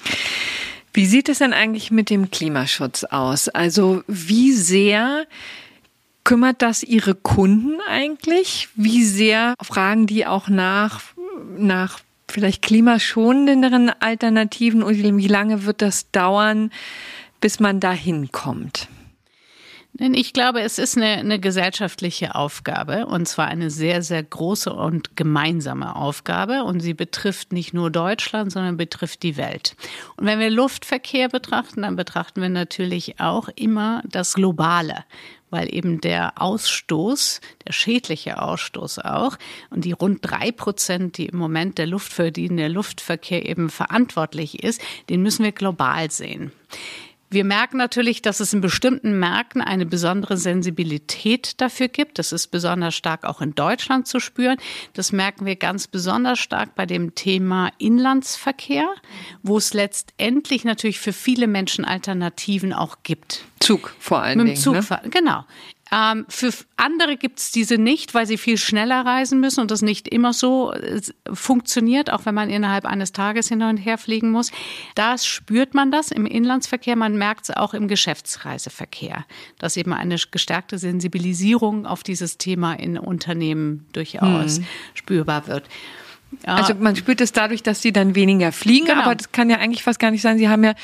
Wie 0.93 1.07
sieht 1.07 1.29
es 1.29 1.38
denn 1.38 1.52
eigentlich 1.52 1.93
mit 1.93 2.11
dem 2.11 2.33
Klimaschutz 2.33 3.05
aus? 3.05 3.49
Also 3.49 4.02
wie 4.09 4.52
sehr 4.52 5.26
kümmert 6.25 6.62
das 6.62 6.83
Ihre 6.83 7.14
Kunden 7.14 7.81
eigentlich? 7.88 8.69
Wie 8.75 9.05
sehr 9.05 9.55
fragen 9.62 10.07
die 10.07 10.26
auch 10.26 10.49
nach, 10.49 11.00
nach 11.56 12.00
vielleicht 12.30 12.62
klimaschonenderen 12.62 13.90
Alternativen 14.00 14.82
und 14.82 14.96
wie 14.96 15.28
lange 15.28 15.64
wird 15.64 15.82
das 15.82 16.10
dauern, 16.10 16.70
bis 17.40 17.60
man 17.60 17.80
dahin 17.80 18.32
kommt? 18.32 18.88
Ich 19.98 20.32
glaube, 20.32 20.62
es 20.62 20.78
ist 20.78 20.96
eine, 20.96 21.18
eine 21.18 21.38
gesellschaftliche 21.38 22.34
Aufgabe 22.34 23.04
und 23.06 23.28
zwar 23.28 23.48
eine 23.48 23.68
sehr, 23.68 24.00
sehr 24.00 24.22
große 24.22 24.72
und 24.72 25.16
gemeinsame 25.16 25.94
Aufgabe 25.94 26.64
und 26.64 26.80
sie 26.80 26.94
betrifft 26.94 27.52
nicht 27.52 27.74
nur 27.74 27.90
Deutschland, 27.90 28.52
sondern 28.52 28.78
betrifft 28.78 29.22
die 29.22 29.36
Welt. 29.36 29.76
Und 30.16 30.24
wenn 30.24 30.38
wir 30.38 30.48
Luftverkehr 30.48 31.28
betrachten, 31.28 31.82
dann 31.82 31.96
betrachten 31.96 32.40
wir 32.40 32.48
natürlich 32.48 33.20
auch 33.20 33.50
immer 33.54 34.02
das 34.08 34.32
Globale 34.32 35.04
weil 35.52 35.73
eben 35.73 36.00
der 36.00 36.40
Ausstoß, 36.40 37.40
der 37.66 37.73
schädliche 37.73 38.42
Ausstoß 38.42 38.99
auch 39.00 39.37
und 39.71 39.85
die 39.85 39.92
rund 39.92 40.18
drei 40.23 40.50
Prozent, 40.50 41.18
die 41.18 41.26
im 41.26 41.38
Moment 41.38 41.78
der 41.78 41.87
Luft 41.87 42.12
Luftverkehr 42.68 43.49
eben 43.49 43.71
verantwortlich 43.71 44.64
ist, 44.64 44.80
den 45.09 45.23
müssen 45.23 45.44
wir 45.44 45.52
global 45.52 46.11
sehen. 46.11 46.50
Wir 47.32 47.44
merken 47.44 47.78
natürlich, 47.78 48.20
dass 48.20 48.40
es 48.40 48.52
in 48.52 48.60
bestimmten 48.60 49.18
Märkten 49.18 49.62
eine 49.62 49.86
besondere 49.86 50.36
Sensibilität 50.36 51.58
dafür 51.62 51.88
gibt. 51.88 52.18
Das 52.18 52.30
ist 52.30 52.48
besonders 52.48 52.94
stark 52.94 53.24
auch 53.24 53.40
in 53.40 53.54
Deutschland 53.54 54.06
zu 54.06 54.20
spüren. 54.20 54.58
Das 54.92 55.12
merken 55.12 55.46
wir 55.46 55.56
ganz 55.56 55.86
besonders 55.86 56.38
stark 56.38 56.74
bei 56.74 56.84
dem 56.84 57.14
Thema 57.14 57.70
Inlandsverkehr, 57.78 58.86
wo 59.42 59.56
es 59.56 59.72
letztendlich 59.72 60.64
natürlich 60.64 61.00
für 61.00 61.14
viele 61.14 61.46
Menschen 61.46 61.86
Alternativen 61.86 62.74
auch 62.74 62.98
gibt. 63.02 63.46
Zug 63.60 63.94
vor 63.98 64.20
allen 64.20 64.36
Mit 64.36 64.46
Dingen. 64.48 64.56
Zug, 64.58 64.74
ne? 64.74 65.00
Genau. 65.10 65.46
Ähm, 65.92 66.25
für 66.28 66.50
andere 66.76 67.18
gibt 67.18 67.38
es 67.38 67.52
diese 67.52 67.76
nicht, 67.76 68.14
weil 68.14 68.26
sie 68.26 68.38
viel 68.38 68.56
schneller 68.56 69.04
reisen 69.04 69.40
müssen 69.40 69.61
und 69.61 69.70
das 69.70 69.82
nicht 69.82 70.08
immer 70.08 70.32
so 70.32 70.72
äh, 70.72 71.02
funktioniert, 71.32 72.11
auch 72.11 72.25
wenn 72.25 72.34
man 72.34 72.49
innerhalb 72.49 72.87
eines 72.87 73.12
Tages 73.12 73.49
hin 73.49 73.62
und 73.62 73.76
her 73.76 73.99
fliegen 73.99 74.30
muss. 74.30 74.50
Da 74.94 75.18
spürt 75.18 75.75
man 75.75 75.90
das 75.90 76.11
im 76.11 76.25
Inlandsverkehr, 76.25 76.96
man 76.96 77.16
merkt 77.18 77.44
es 77.44 77.56
auch 77.56 77.75
im 77.75 77.88
Geschäftsreiseverkehr, 77.88 79.26
dass 79.58 79.76
eben 79.76 79.92
eine 79.92 80.16
gestärkte 80.30 80.78
Sensibilisierung 80.78 81.84
auf 81.84 82.02
dieses 82.02 82.38
Thema 82.38 82.72
in 82.72 82.96
Unternehmen 82.96 83.87
durchaus 83.92 84.56
hm. 84.56 84.66
spürbar 84.94 85.46
wird. 85.46 85.68
Ja. 86.46 86.56
Also 86.56 86.74
man 86.74 86.96
spürt 86.96 87.20
es 87.20 87.32
dadurch, 87.32 87.62
dass 87.62 87.82
sie 87.82 87.92
dann 87.92 88.14
weniger 88.14 88.52
fliegen, 88.52 88.86
genau. 88.86 89.02
aber 89.02 89.14
das 89.14 89.32
kann 89.32 89.50
ja 89.50 89.58
eigentlich 89.58 89.82
fast 89.82 89.98
gar 89.98 90.10
nicht 90.10 90.22
sein. 90.22 90.38
Sie 90.38 90.48
haben 90.48 90.64
ja 90.64 90.74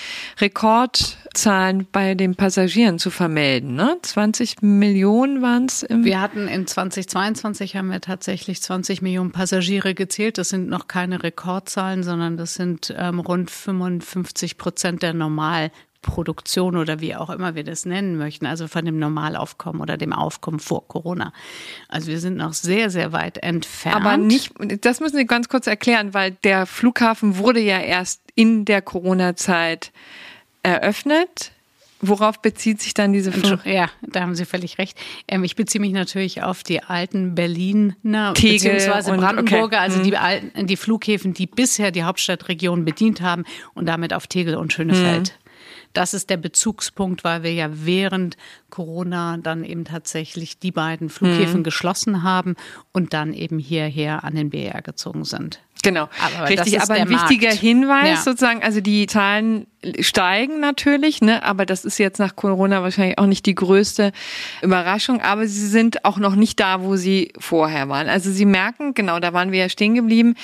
Rekordzahlen 0.40 1.86
bei 1.90 2.14
den 2.14 2.34
Passagieren 2.34 2.98
zu 2.98 3.10
vermelden. 3.10 3.74
Ne? 3.74 3.96
20 4.02 4.62
Millionen 4.62 5.42
waren 5.42 5.66
es. 5.66 5.86
Wir 5.88 6.20
hatten 6.20 6.48
in 6.48 6.66
2022 6.66 7.76
haben 7.76 7.90
wir 7.90 8.00
tatsächlich 8.00 8.62
20 8.62 9.02
Millionen 9.02 9.32
Passagiere 9.32 9.94
gezählt. 9.94 10.38
Das 10.38 10.50
sind 10.50 10.68
noch 10.68 10.86
keine 10.86 11.22
Rekordzahlen, 11.22 12.02
sondern 12.02 12.36
das 12.36 12.54
sind 12.54 12.94
ähm, 12.96 13.20
rund 13.20 13.50
55 13.50 14.58
Prozent 14.58 15.02
der 15.02 15.14
normal 15.14 15.70
Produktion 16.02 16.76
oder 16.76 17.00
wie 17.00 17.16
auch 17.16 17.30
immer 17.30 17.54
wir 17.54 17.64
das 17.64 17.84
nennen 17.84 18.16
möchten, 18.16 18.46
also 18.46 18.68
von 18.68 18.84
dem 18.84 18.98
Normalaufkommen 18.98 19.82
oder 19.82 19.96
dem 19.96 20.12
Aufkommen 20.12 20.60
vor 20.60 20.86
Corona. 20.86 21.32
Also 21.88 22.08
wir 22.08 22.20
sind 22.20 22.36
noch 22.36 22.52
sehr, 22.52 22.90
sehr 22.90 23.12
weit 23.12 23.38
entfernt. 23.38 23.96
Aber 23.96 24.16
nicht, 24.16 24.52
das 24.80 25.00
müssen 25.00 25.16
Sie 25.16 25.26
ganz 25.26 25.48
kurz 25.48 25.66
erklären, 25.66 26.14
weil 26.14 26.32
der 26.44 26.66
Flughafen 26.66 27.38
wurde 27.38 27.60
ja 27.60 27.80
erst 27.80 28.20
in 28.34 28.64
der 28.64 28.82
Corona-Zeit 28.82 29.92
eröffnet. 30.62 31.52
Worauf 32.00 32.40
bezieht 32.40 32.80
sich 32.80 32.94
dann 32.94 33.12
diese 33.12 33.32
Flug? 33.32 33.66
Ja, 33.66 33.90
da 34.02 34.20
haben 34.20 34.36
Sie 34.36 34.44
völlig 34.44 34.78
recht. 34.78 34.96
Ähm, 35.26 35.42
ich 35.42 35.56
beziehe 35.56 35.80
mich 35.80 35.92
natürlich 35.92 36.44
auf 36.44 36.62
die 36.62 36.80
alten 36.80 37.34
Berliner 37.34 38.34
Tegel 38.34 38.74
beziehungsweise 38.74 39.14
Brandenburger, 39.14 39.64
okay. 39.64 39.76
also 39.76 40.02
die, 40.04 40.12
mhm. 40.12 40.16
alten, 40.16 40.66
die 40.68 40.76
Flughäfen, 40.76 41.34
die 41.34 41.46
bisher 41.46 41.90
die 41.90 42.04
Hauptstadtregion 42.04 42.84
bedient 42.84 43.20
haben 43.20 43.44
und 43.74 43.86
damit 43.86 44.14
auf 44.14 44.28
Tegel 44.28 44.54
und 44.54 44.72
Schönefeld. 44.72 45.34
Mhm. 45.34 45.47
Das 45.92 46.14
ist 46.14 46.30
der 46.30 46.37
Bezugspunkt, 46.37 47.25
weil 47.25 47.42
wir 47.42 47.52
ja 47.52 47.68
während 47.73 48.37
Corona 48.71 49.38
dann 49.38 49.64
eben 49.64 49.85
tatsächlich 49.85 50.59
die 50.59 50.73
beiden 50.73 51.09
Flughäfen 51.09 51.61
mhm. 51.61 51.64
geschlossen 51.64 52.23
haben 52.23 52.54
und 52.92 53.14
dann 53.14 53.33
eben 53.33 53.59
hierher 53.59 54.25
an 54.25 54.35
den 54.35 54.50
BR 54.50 54.83
gezogen 54.83 55.25
sind. 55.25 55.61
Genau, 55.83 56.09
aber 56.21 56.49
richtig. 56.49 56.80
Aber 56.80 56.95
ein 56.95 57.09
wichtiger 57.09 57.49
Markt. 57.49 57.61
Hinweis 57.61 58.09
ja. 58.09 58.23
sozusagen, 58.23 58.62
also 58.62 58.80
die 58.80 59.07
Zahlen 59.07 59.66
steigen 60.00 60.59
natürlich, 60.61 61.21
ne, 61.21 61.42
aber 61.45 61.66
das 61.66 61.85
ist 61.85 61.99
jetzt 61.99 62.18
nach 62.18 62.35
Corona 62.35 62.83
wahrscheinlich 62.83 63.18
auch 63.18 63.26
nicht 63.26 63.47
die 63.47 63.54
größte 63.54 64.12
Überraschung, 64.61 65.21
aber 65.21 65.47
sie 65.47 65.66
sind 65.68 66.04
auch 66.04 66.18
noch 66.18 66.35
nicht 66.35 66.59
da, 66.59 66.83
wo 66.83 66.97
sie 66.97 67.33
vorher 67.38 67.88
waren. 67.88 68.09
Also 68.09 68.30
sie 68.30 68.45
merken, 68.45 68.95
genau, 68.95 69.21
da 69.21 69.33
waren 69.33 69.52
wir 69.52 69.61
ja 69.61 69.68
stehen 69.68 69.95
geblieben, 69.95 70.35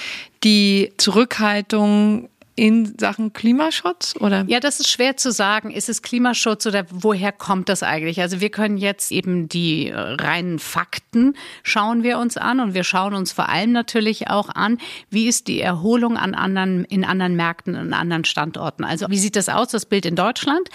die 0.45 0.93
Zurückhaltung 0.99 2.29
in 2.57 2.97
Sachen 2.99 3.33
Klimaschutz 3.33 4.15
oder? 4.21 4.45
Ja, 4.47 4.61
das 4.61 4.79
ist 4.79 4.89
schwer 4.89 5.17
zu 5.17 5.33
sagen. 5.33 5.71
Ist 5.71 5.89
es 5.89 6.03
Klimaschutz 6.03 6.67
oder 6.67 6.87
woher 6.91 7.33
kommt 7.33 7.69
das 7.69 7.83
eigentlich? 7.83 8.21
Also 8.21 8.41
wir 8.41 8.51
können 8.51 8.77
jetzt 8.77 9.11
eben 9.11 9.49
die 9.49 9.89
äh, 9.89 9.97
reinen 9.97 10.61
Fakten 10.61 11.35
schauen 11.65 12.05
wir 12.05 12.19
uns 12.19 12.37
an 12.37 12.61
und 12.61 12.75
wir 12.75 12.85
schauen 12.85 13.15
uns 13.15 13.33
vor 13.33 13.49
allem 13.49 13.73
natürlich 13.73 14.29
auch 14.29 14.51
an, 14.51 14.79
wie 15.11 15.27
ist 15.27 15.49
die 15.49 15.61
Erholung 15.61 16.17
an 16.17 16.35
anderen, 16.35 16.85
in 16.85 17.05
anderen 17.05 17.35
Märkten, 17.35 17.75
an 17.75 17.93
anderen 17.93 18.25
Standorten. 18.25 18.85
Also 18.85 19.07
wie 19.11 19.19
sieht 19.19 19.35
das 19.35 19.49
aus, 19.49 19.69
das 19.69 19.87
Bild 19.87 20.07
in 20.07 20.15
Deutschland? 20.15 20.69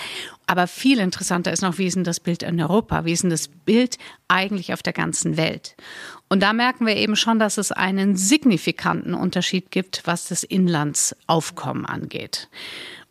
Aber 0.48 0.68
viel 0.68 1.00
interessanter 1.00 1.54
ist 1.54 1.62
noch, 1.62 1.78
wie 1.78 1.86
ist 1.86 1.96
denn 1.96 2.04
das 2.04 2.20
Bild 2.20 2.44
in 2.44 2.60
Europa? 2.60 3.06
Wie 3.06 3.14
ist 3.14 3.24
denn 3.24 3.30
das 3.30 3.48
Bild 3.48 3.98
eigentlich 4.28 4.74
auf 4.74 4.82
der 4.82 4.94
ganzen 4.94 5.38
Welt? 5.38 5.76
Und 6.30 6.42
da 6.42 6.54
merken 6.54 6.86
wir 6.86 6.96
eben 6.96 7.16
schon, 7.16 7.40
dass 7.40 7.58
es 7.58 7.72
einen 7.72 8.16
signifikanten 8.16 9.16
Unterschied 9.16 9.72
gibt, 9.72 10.04
was 10.06 10.28
das 10.28 10.44
Inlandsaufkommen 10.44 11.88
angeht. 11.88 12.50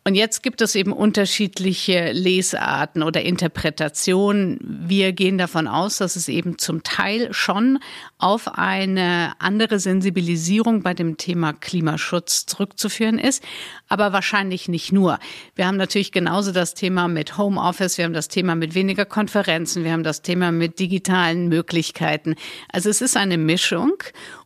Und 0.05 0.15
jetzt 0.15 0.43
gibt 0.43 0.61
es 0.61 0.75
eben 0.75 0.93
unterschiedliche 0.93 2.13
Lesarten 2.13 3.03
oder 3.03 3.21
Interpretationen. 3.21 4.57
Wir 4.61 5.11
gehen 5.11 5.37
davon 5.37 5.67
aus, 5.67 5.97
dass 5.97 6.15
es 6.15 6.29
eben 6.29 6.57
zum 6.57 6.83
Teil 6.83 7.33
schon 7.33 7.79
auf 8.17 8.47
eine 8.47 9.33
andere 9.39 9.77
Sensibilisierung 9.77 10.83
bei 10.83 10.93
dem 10.93 11.17
Thema 11.17 11.51
Klimaschutz 11.51 12.45
zurückzuführen 12.45 13.19
ist, 13.19 13.43
aber 13.89 14.13
wahrscheinlich 14.13 14.69
nicht 14.69 14.93
nur. 14.93 15.19
Wir 15.55 15.67
haben 15.67 15.77
natürlich 15.77 16.13
genauso 16.13 16.53
das 16.53 16.75
Thema 16.75 17.09
mit 17.09 17.37
Homeoffice, 17.37 17.97
wir 17.97 18.05
haben 18.05 18.13
das 18.13 18.29
Thema 18.29 18.55
mit 18.55 18.75
weniger 18.75 19.05
Konferenzen, 19.05 19.83
wir 19.83 19.91
haben 19.91 20.03
das 20.03 20.21
Thema 20.21 20.51
mit 20.51 20.79
digitalen 20.79 21.49
Möglichkeiten. 21.49 22.35
Also 22.71 22.89
es 22.89 23.01
ist 23.01 23.17
eine 23.17 23.37
Mischung 23.37 23.93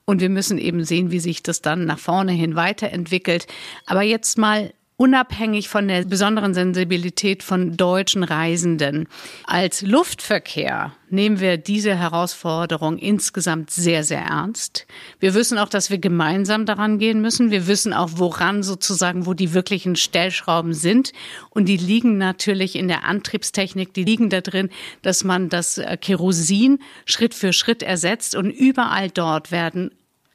und 0.06 0.20
wir 0.20 0.30
müssen 0.30 0.58
eben 0.58 0.84
sehen, 0.84 1.12
wie 1.12 1.20
sich 1.20 1.44
das 1.44 1.62
dann 1.62 1.86
nach 1.86 2.00
vorne 2.00 2.32
hin 2.32 2.56
weiterentwickelt. 2.56 3.46
Aber 3.86 4.02
jetzt 4.02 4.38
mal 4.38 4.74
unabhängig 5.04 5.68
von 5.68 5.90
der 5.90 6.06
besonderen 6.06 6.54
Sensibilität 6.54 7.44
von 7.44 7.76
deutschen 7.76 8.24
Reisenden. 8.24 9.10
Als 9.44 9.82
Luftverkehr 9.82 10.94
nehmen 11.10 11.42
wir 11.42 11.58
diese 11.58 11.94
Herausforderung 11.94 12.98
insgesamt 12.98 13.70
sehr, 13.70 14.06
sehr 14.06 14.22
ernst. 14.22 14.88
Wir 15.20 15.34
wissen 15.34 15.58
auch, 15.58 15.68
dass 15.68 15.90
wir 15.90 15.98
gemeinsam 15.98 16.66
daran 16.66 17.00
gehen 17.00 17.20
müssen. 17.20 17.52
Wir 17.52 17.68
wissen 17.68 17.92
auch, 17.92 18.12
woran 18.16 18.64
sozusagen, 18.64 19.26
wo 19.26 19.34
die 19.34 19.54
wirklichen 19.54 19.98
Stellschrauben 19.98 20.74
sind. 20.74 21.12
Und 21.50 21.66
die 21.66 21.76
liegen 21.76 22.18
natürlich 22.18 22.78
in 22.78 22.88
der 22.88 23.04
Antriebstechnik, 23.04 23.94
die 23.94 24.06
liegen 24.06 24.30
da 24.30 24.40
drin, 24.40 24.70
dass 25.02 25.26
man 25.26 25.50
das 25.50 25.82
Kerosin 26.00 26.80
Schritt 27.04 27.34
für 27.34 27.52
Schritt 27.52 27.84
ersetzt 27.84 28.36
und 28.36 28.52
überall 28.52 29.10
dort 29.10 29.52
werden 29.52 29.92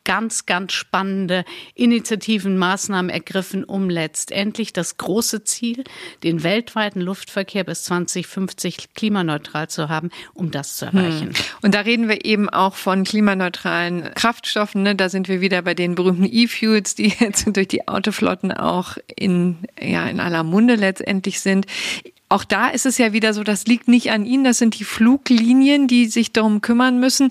ganz, 0.08 0.46
ganz 0.46 0.72
spannende 0.72 1.44
Initiativen, 1.74 2.56
Maßnahmen 2.56 3.10
ergriffen, 3.10 3.62
um 3.62 3.90
letztendlich 3.90 4.72
das 4.72 4.96
große 4.96 5.44
Ziel, 5.44 5.84
den 6.22 6.42
weltweiten 6.42 7.02
Luftverkehr 7.02 7.62
bis 7.62 7.84
2050 7.84 8.94
klimaneutral 8.94 9.68
zu 9.68 9.90
haben, 9.90 10.08
um 10.32 10.50
das 10.50 10.78
zu 10.78 10.86
erreichen. 10.86 11.26
Hm. 11.28 11.34
Und 11.60 11.74
da 11.74 11.80
reden 11.80 12.08
wir 12.08 12.24
eben 12.24 12.48
auch 12.48 12.74
von 12.74 13.04
klimaneutralen 13.04 14.14
Kraftstoffen. 14.14 14.82
Ne? 14.82 14.96
Da 14.96 15.10
sind 15.10 15.28
wir 15.28 15.42
wieder 15.42 15.60
bei 15.60 15.74
den 15.74 15.94
berühmten 15.94 16.24
E-Fuels, 16.24 16.94
die 16.94 17.08
jetzt 17.20 17.46
durch 17.54 17.68
die 17.68 17.86
Autoflotten 17.86 18.50
auch 18.50 18.96
in, 19.14 19.58
ja, 19.78 20.06
in 20.08 20.20
aller 20.20 20.42
Munde 20.42 20.76
letztendlich 20.76 21.40
sind. 21.40 21.66
Auch 22.30 22.44
da 22.44 22.68
ist 22.68 22.86
es 22.86 22.96
ja 22.96 23.12
wieder 23.12 23.34
so, 23.34 23.44
das 23.44 23.66
liegt 23.66 23.88
nicht 23.88 24.10
an 24.10 24.24
Ihnen, 24.24 24.44
das 24.44 24.56
sind 24.56 24.78
die 24.78 24.84
Fluglinien, 24.84 25.86
die 25.86 26.06
sich 26.06 26.32
darum 26.32 26.62
kümmern 26.62 26.98
müssen. 26.98 27.30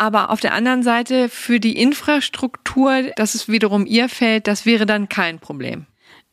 Aber 0.00 0.30
auf 0.30 0.40
der 0.40 0.54
anderen 0.54 0.82
Seite 0.82 1.28
für 1.28 1.60
die 1.60 1.76
Infrastruktur, 1.76 3.10
das 3.16 3.34
ist 3.34 3.50
wiederum 3.50 3.84
Ihr 3.84 4.08
Feld, 4.08 4.46
das 4.46 4.64
wäre 4.64 4.86
dann 4.86 5.10
kein 5.10 5.40
Problem. 5.40 5.84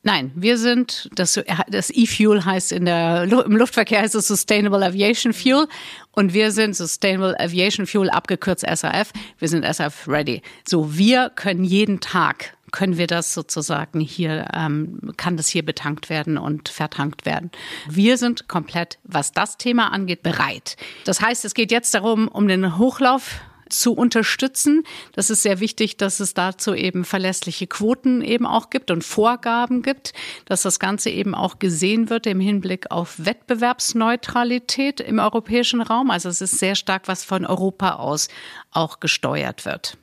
Nein, 0.04 0.32
wir 0.36 0.58
sind, 0.58 1.10
das, 1.14 1.38
das 1.68 1.90
E-Fuel 1.90 2.46
heißt 2.46 2.72
in 2.72 2.86
der, 2.86 3.24
im 3.24 3.58
Luftverkehr 3.58 4.00
heißt 4.00 4.16
es 4.16 4.26
Sustainable 4.26 4.86
Aviation 4.86 5.34
Fuel 5.34 5.68
und 6.12 6.34
wir 6.34 6.54
sind 6.54 6.78
Sustainable 6.78 7.38
Aviation 7.38 7.86
Fuel, 7.86 8.10
abgekürzt 8.10 8.66
SAF. 8.66 9.12
Wir 9.38 9.50
sind 9.50 9.66
SAF 9.66 10.08
ready. 10.08 10.42
So, 10.66 10.98
wir 10.98 11.30
können 11.36 11.66
jeden 11.66 12.00
Tag 12.00 12.54
können 12.72 12.98
wir 12.98 13.08
das 13.08 13.34
sozusagen 13.34 14.00
hier, 14.00 14.48
ähm, 14.54 15.14
kann 15.18 15.36
das 15.36 15.48
hier 15.50 15.66
betankt 15.66 16.10
werden 16.10 16.38
und 16.38 16.70
vertankt 16.70 17.26
werden. 17.26 17.52
Wir 17.90 18.18
sind 18.18 18.48
komplett, 18.48 19.00
was 19.04 19.34
das 19.34 19.58
Thema 19.58 19.92
angeht, 19.92 20.22
bereit. 20.22 20.78
Das 21.06 21.22
heißt, 21.22 21.44
es 21.44 21.54
geht 21.54 21.72
jetzt 21.72 21.94
darum, 21.94 22.28
um 22.28 22.48
den 22.48 22.78
Hochlauf 22.78 23.42
zu 23.70 23.94
unterstützen. 23.94 24.84
Das 25.14 25.30
ist 25.30 25.44
sehr 25.44 25.60
wichtig, 25.60 25.98
dass 25.98 26.20
es 26.20 26.34
dazu 26.34 26.74
eben 26.74 27.06
verlässliche 27.06 27.68
Quoten 27.68 28.22
eben 28.22 28.46
auch 28.46 28.70
gibt 28.70 28.92
und 28.92 29.04
Vorgaben 29.04 29.82
gibt, 29.82 30.14
dass 30.46 30.62
das 30.62 30.80
Ganze 30.80 31.10
eben 31.10 31.36
auch 31.36 31.60
gesehen 31.60 32.10
wird 32.10 32.28
im 32.28 32.40
Hinblick 32.40 32.92
auf 32.92 33.16
Wettbewerbsneutralität 33.18 35.00
im 35.00 35.20
europäischen 35.20 35.82
Raum. 35.82 36.12
Also 36.12 36.30
es 36.30 36.42
ist 36.42 36.60
sehr 36.60 36.76
stark, 36.76 37.08
was 37.08 37.24
von 37.24 37.46
Europa 37.46 37.96
aus 37.96 38.28
auch 38.72 39.00
gesteuert 39.00 39.66
wird. 39.66 39.98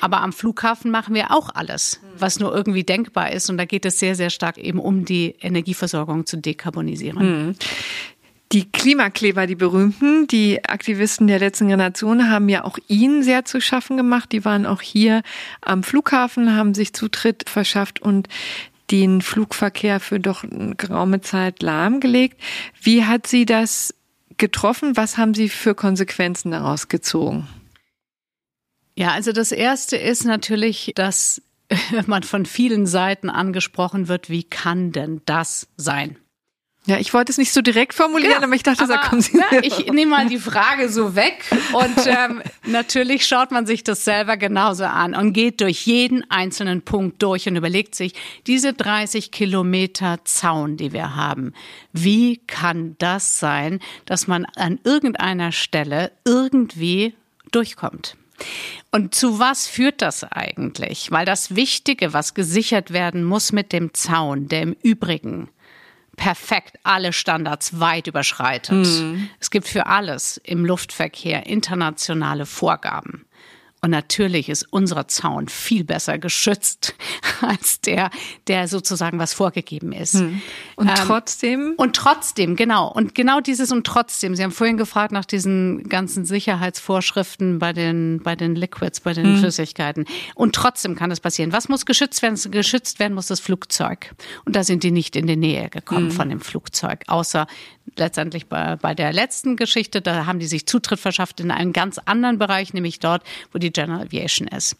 Aber 0.00 0.20
am 0.20 0.32
Flughafen 0.32 0.90
machen 0.90 1.14
wir 1.14 1.30
auch 1.30 1.50
alles, 1.54 2.00
was 2.16 2.40
nur 2.40 2.54
irgendwie 2.54 2.84
denkbar 2.84 3.32
ist. 3.32 3.48
Und 3.48 3.58
da 3.58 3.64
geht 3.64 3.84
es 3.84 3.98
sehr, 3.98 4.14
sehr 4.14 4.30
stark 4.30 4.58
eben 4.58 4.78
um 4.78 5.04
die 5.04 5.36
Energieversorgung 5.40 6.26
zu 6.26 6.36
dekarbonisieren. 6.36 7.56
Die 8.52 8.70
Klimakleber, 8.70 9.46
die 9.46 9.54
berühmten, 9.54 10.26
die 10.26 10.62
Aktivisten 10.66 11.26
der 11.26 11.38
letzten 11.38 11.68
Generation 11.68 12.30
haben 12.30 12.50
ja 12.50 12.64
auch 12.64 12.78
ihnen 12.86 13.22
sehr 13.22 13.46
zu 13.46 13.62
schaffen 13.62 13.96
gemacht. 13.96 14.30
Die 14.30 14.44
waren 14.44 14.66
auch 14.66 14.82
hier 14.82 15.22
am 15.62 15.82
Flughafen, 15.82 16.54
haben 16.54 16.74
sich 16.74 16.92
Zutritt 16.92 17.48
verschafft 17.48 18.02
und 18.02 18.28
den 18.90 19.22
Flugverkehr 19.22 20.00
für 20.00 20.20
doch 20.20 20.44
eine 20.44 20.74
geraume 20.74 21.22
Zeit 21.22 21.62
lahmgelegt. 21.62 22.38
Wie 22.82 23.06
hat 23.06 23.26
sie 23.26 23.46
das 23.46 23.94
getroffen? 24.36 24.98
Was 24.98 25.16
haben 25.16 25.32
Sie 25.32 25.48
für 25.48 25.74
Konsequenzen 25.74 26.50
daraus 26.50 26.88
gezogen? 26.88 27.48
Ja, 28.94 29.12
also 29.12 29.32
das 29.32 29.52
erste 29.52 29.96
ist 29.96 30.24
natürlich, 30.24 30.92
dass 30.94 31.40
man 32.06 32.22
von 32.22 32.44
vielen 32.44 32.86
Seiten 32.86 33.30
angesprochen 33.30 34.08
wird, 34.08 34.28
wie 34.28 34.44
kann 34.44 34.92
denn 34.92 35.22
das 35.24 35.68
sein? 35.78 36.18
Ja, 36.84 36.98
ich 36.98 37.14
wollte 37.14 37.30
es 37.30 37.38
nicht 37.38 37.52
so 37.52 37.62
direkt 37.62 37.94
formulieren, 37.94 38.34
genau. 38.34 38.46
aber 38.46 38.56
ich 38.56 38.64
dachte, 38.64 38.82
aber, 38.82 38.94
da 38.94 39.06
kommen 39.06 39.20
Sie. 39.20 39.36
Ne, 39.36 39.60
ich 39.62 39.86
nehme 39.92 40.10
mal 40.10 40.26
die 40.26 40.38
Frage 40.38 40.88
so 40.88 41.14
weg 41.14 41.44
und 41.72 42.06
ähm, 42.06 42.42
natürlich 42.66 43.24
schaut 43.24 43.52
man 43.52 43.66
sich 43.66 43.84
das 43.84 44.04
selber 44.04 44.36
genauso 44.36 44.84
an 44.84 45.14
und 45.14 45.32
geht 45.32 45.60
durch 45.60 45.86
jeden 45.86 46.28
einzelnen 46.28 46.82
Punkt 46.82 47.22
durch 47.22 47.46
und 47.46 47.54
überlegt 47.54 47.94
sich, 47.94 48.14
diese 48.48 48.72
30 48.72 49.30
Kilometer 49.30 50.18
Zaun, 50.24 50.76
die 50.76 50.92
wir 50.92 51.14
haben, 51.14 51.52
wie 51.92 52.38
kann 52.38 52.96
das 52.98 53.38
sein, 53.38 53.78
dass 54.04 54.26
man 54.26 54.44
an 54.56 54.80
irgendeiner 54.82 55.52
Stelle 55.52 56.10
irgendwie 56.24 57.14
durchkommt? 57.52 58.16
Und 58.90 59.14
zu 59.14 59.38
was 59.38 59.68
führt 59.68 60.02
das 60.02 60.24
eigentlich? 60.24 61.12
Weil 61.12 61.26
das 61.26 61.54
Wichtige, 61.54 62.12
was 62.12 62.34
gesichert 62.34 62.92
werden 62.92 63.22
muss 63.22 63.52
mit 63.52 63.72
dem 63.72 63.94
Zaun, 63.94 64.48
der 64.48 64.62
im 64.62 64.76
Übrigen 64.82 65.48
perfekt 66.22 66.78
alle 66.84 67.12
Standards 67.12 67.80
weit 67.80 68.06
überschreitet. 68.06 68.86
Mhm. 68.86 69.28
Es 69.40 69.50
gibt 69.50 69.66
für 69.66 69.86
alles 69.86 70.40
im 70.44 70.64
Luftverkehr 70.64 71.46
internationale 71.46 72.46
Vorgaben. 72.46 73.26
Und 73.84 73.90
natürlich 73.90 74.48
ist 74.48 74.68
unser 74.70 75.08
Zaun 75.08 75.48
viel 75.48 75.82
besser 75.82 76.16
geschützt 76.16 76.94
als 77.40 77.80
der, 77.80 78.10
der 78.46 78.68
sozusagen 78.68 79.18
was 79.18 79.34
vorgegeben 79.34 79.90
ist. 79.90 80.14
Hm. 80.14 80.40
Und 80.76 80.88
ähm, 80.88 80.94
trotzdem? 80.94 81.74
Und 81.78 81.96
trotzdem, 81.96 82.54
genau. 82.54 82.88
Und 82.92 83.16
genau 83.16 83.40
dieses 83.40 83.72
und 83.72 83.84
trotzdem. 83.84 84.36
Sie 84.36 84.44
haben 84.44 84.52
vorhin 84.52 84.76
gefragt 84.76 85.10
nach 85.10 85.24
diesen 85.24 85.88
ganzen 85.88 86.24
Sicherheitsvorschriften 86.24 87.58
bei 87.58 87.72
den, 87.72 88.20
bei 88.22 88.36
den 88.36 88.54
Liquids, 88.54 89.00
bei 89.00 89.14
den 89.14 89.24
hm. 89.24 89.38
Flüssigkeiten. 89.38 90.04
Und 90.36 90.54
trotzdem 90.54 90.94
kann 90.94 91.10
es 91.10 91.18
passieren. 91.18 91.52
Was 91.52 91.68
muss 91.68 91.84
geschützt 91.84 92.22
werden? 92.22 92.38
Geschützt 92.52 93.00
werden 93.00 93.14
muss 93.14 93.26
das 93.26 93.40
Flugzeug. 93.40 94.14
Und 94.44 94.54
da 94.54 94.62
sind 94.62 94.84
die 94.84 94.92
nicht 94.92 95.16
in 95.16 95.26
die 95.26 95.36
Nähe 95.36 95.68
gekommen 95.70 96.10
hm. 96.10 96.12
von 96.12 96.28
dem 96.28 96.40
Flugzeug. 96.40 97.02
Außer 97.08 97.48
letztendlich 97.96 98.46
bei, 98.46 98.76
bei 98.76 98.94
der 98.94 99.12
letzten 99.12 99.56
Geschichte, 99.56 100.00
da 100.00 100.26
haben 100.26 100.38
die 100.38 100.46
sich 100.46 100.66
Zutritt 100.66 101.00
verschafft 101.00 101.40
in 101.40 101.50
einen 101.50 101.72
ganz 101.72 101.98
anderen 101.98 102.38
Bereich, 102.38 102.74
nämlich 102.74 102.98
dort, 102.98 103.22
wo 103.52 103.58
die 103.58 103.72
General 103.72 104.02
Aviation 104.02 104.48
ist. 104.48 104.76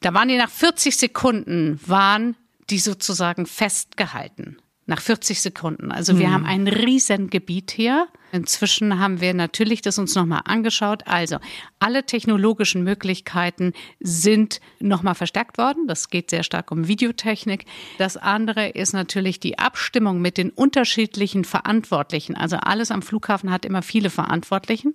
Da 0.00 0.12
waren 0.14 0.28
die 0.28 0.36
nach 0.36 0.50
40 0.50 0.96
Sekunden, 0.96 1.80
waren 1.86 2.36
die 2.70 2.78
sozusagen 2.78 3.46
festgehalten. 3.46 4.58
nach 4.86 5.00
40 5.00 5.40
Sekunden. 5.40 5.90
Also 5.90 6.18
wir 6.18 6.26
hm. 6.26 6.34
haben 6.34 6.44
ein 6.44 6.68
Riesengebiet 6.68 7.70
hier. 7.70 8.06
Inzwischen 8.34 8.98
haben 8.98 9.20
wir 9.20 9.32
natürlich 9.32 9.80
das 9.80 9.96
uns 9.96 10.16
nochmal 10.16 10.40
angeschaut. 10.44 11.06
Also 11.06 11.36
alle 11.78 12.04
technologischen 12.04 12.82
Möglichkeiten 12.82 13.72
sind 14.00 14.60
nochmal 14.80 15.14
verstärkt 15.14 15.56
worden. 15.56 15.86
Das 15.86 16.10
geht 16.10 16.30
sehr 16.30 16.42
stark 16.42 16.72
um 16.72 16.88
Videotechnik. 16.88 17.64
Das 17.98 18.16
andere 18.16 18.70
ist 18.70 18.92
natürlich 18.92 19.38
die 19.38 19.60
Abstimmung 19.60 20.20
mit 20.20 20.36
den 20.36 20.50
unterschiedlichen 20.50 21.44
Verantwortlichen. 21.44 22.34
Also 22.36 22.56
alles 22.56 22.90
am 22.90 23.02
Flughafen 23.02 23.52
hat 23.52 23.64
immer 23.64 23.82
viele 23.82 24.10
Verantwortlichen. 24.10 24.94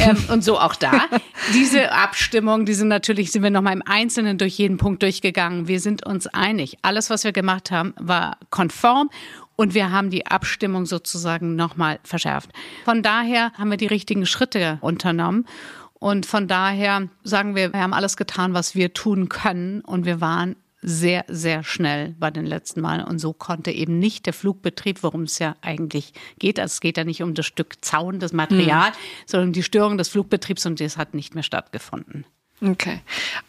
ähm, 0.00 0.16
und 0.30 0.42
so 0.42 0.58
auch 0.58 0.74
da. 0.74 1.08
Diese 1.52 1.92
Abstimmung, 1.92 2.64
die 2.64 2.72
sind 2.72 2.88
natürlich, 2.88 3.32
sind 3.32 3.42
wir 3.42 3.50
nochmal 3.50 3.74
im 3.74 3.82
Einzelnen 3.84 4.38
durch 4.38 4.56
jeden 4.56 4.78
Punkt 4.78 5.02
durchgegangen. 5.02 5.68
Wir 5.68 5.78
sind 5.78 6.06
uns 6.06 6.26
einig. 6.26 6.78
Alles, 6.80 7.10
was 7.10 7.24
wir 7.24 7.32
gemacht 7.32 7.70
haben, 7.70 7.92
war 7.98 8.38
konform 8.48 9.10
und 9.56 9.74
wir 9.74 9.90
haben 9.90 10.10
die 10.10 10.26
Abstimmung 10.26 10.86
sozusagen 10.86 11.56
nochmal 11.56 11.98
verschärft. 12.04 12.50
Von 12.84 13.02
daher 13.02 13.52
haben 13.52 13.70
wir 13.70 13.76
die 13.76 13.86
richtigen 13.86 14.26
Schritte 14.26 14.78
unternommen. 14.80 15.46
Und 15.94 16.26
von 16.26 16.48
daher 16.48 17.08
sagen 17.22 17.54
wir, 17.54 17.72
wir 17.72 17.80
haben 17.80 17.92
alles 17.92 18.16
getan, 18.16 18.54
was 18.54 18.74
wir 18.74 18.92
tun 18.92 19.28
können. 19.28 19.82
Und 19.82 20.04
wir 20.04 20.20
waren 20.20 20.56
sehr, 20.80 21.24
sehr 21.28 21.62
schnell 21.62 22.16
bei 22.18 22.30
den 22.30 22.44
letzten 22.44 22.80
Malen. 22.80 23.04
Und 23.04 23.20
so 23.20 23.32
konnte 23.32 23.70
eben 23.70 24.00
nicht 24.00 24.26
der 24.26 24.32
Flugbetrieb, 24.32 25.02
worum 25.04 25.22
es 25.22 25.38
ja 25.38 25.54
eigentlich 25.62 26.12
geht, 26.40 26.58
also 26.58 26.72
es 26.72 26.80
geht 26.80 26.96
ja 26.96 27.04
nicht 27.04 27.22
um 27.22 27.34
das 27.34 27.46
Stück 27.46 27.84
Zaun, 27.84 28.18
das 28.18 28.32
Material, 28.32 28.88
hm. 28.88 28.96
sondern 29.26 29.48
um 29.50 29.52
die 29.52 29.62
Störung 29.62 29.96
des 29.96 30.08
Flugbetriebs 30.08 30.66
und 30.66 30.80
das 30.80 30.96
hat 30.96 31.14
nicht 31.14 31.34
mehr 31.34 31.44
stattgefunden. 31.44 32.26
Okay. 32.62 33.00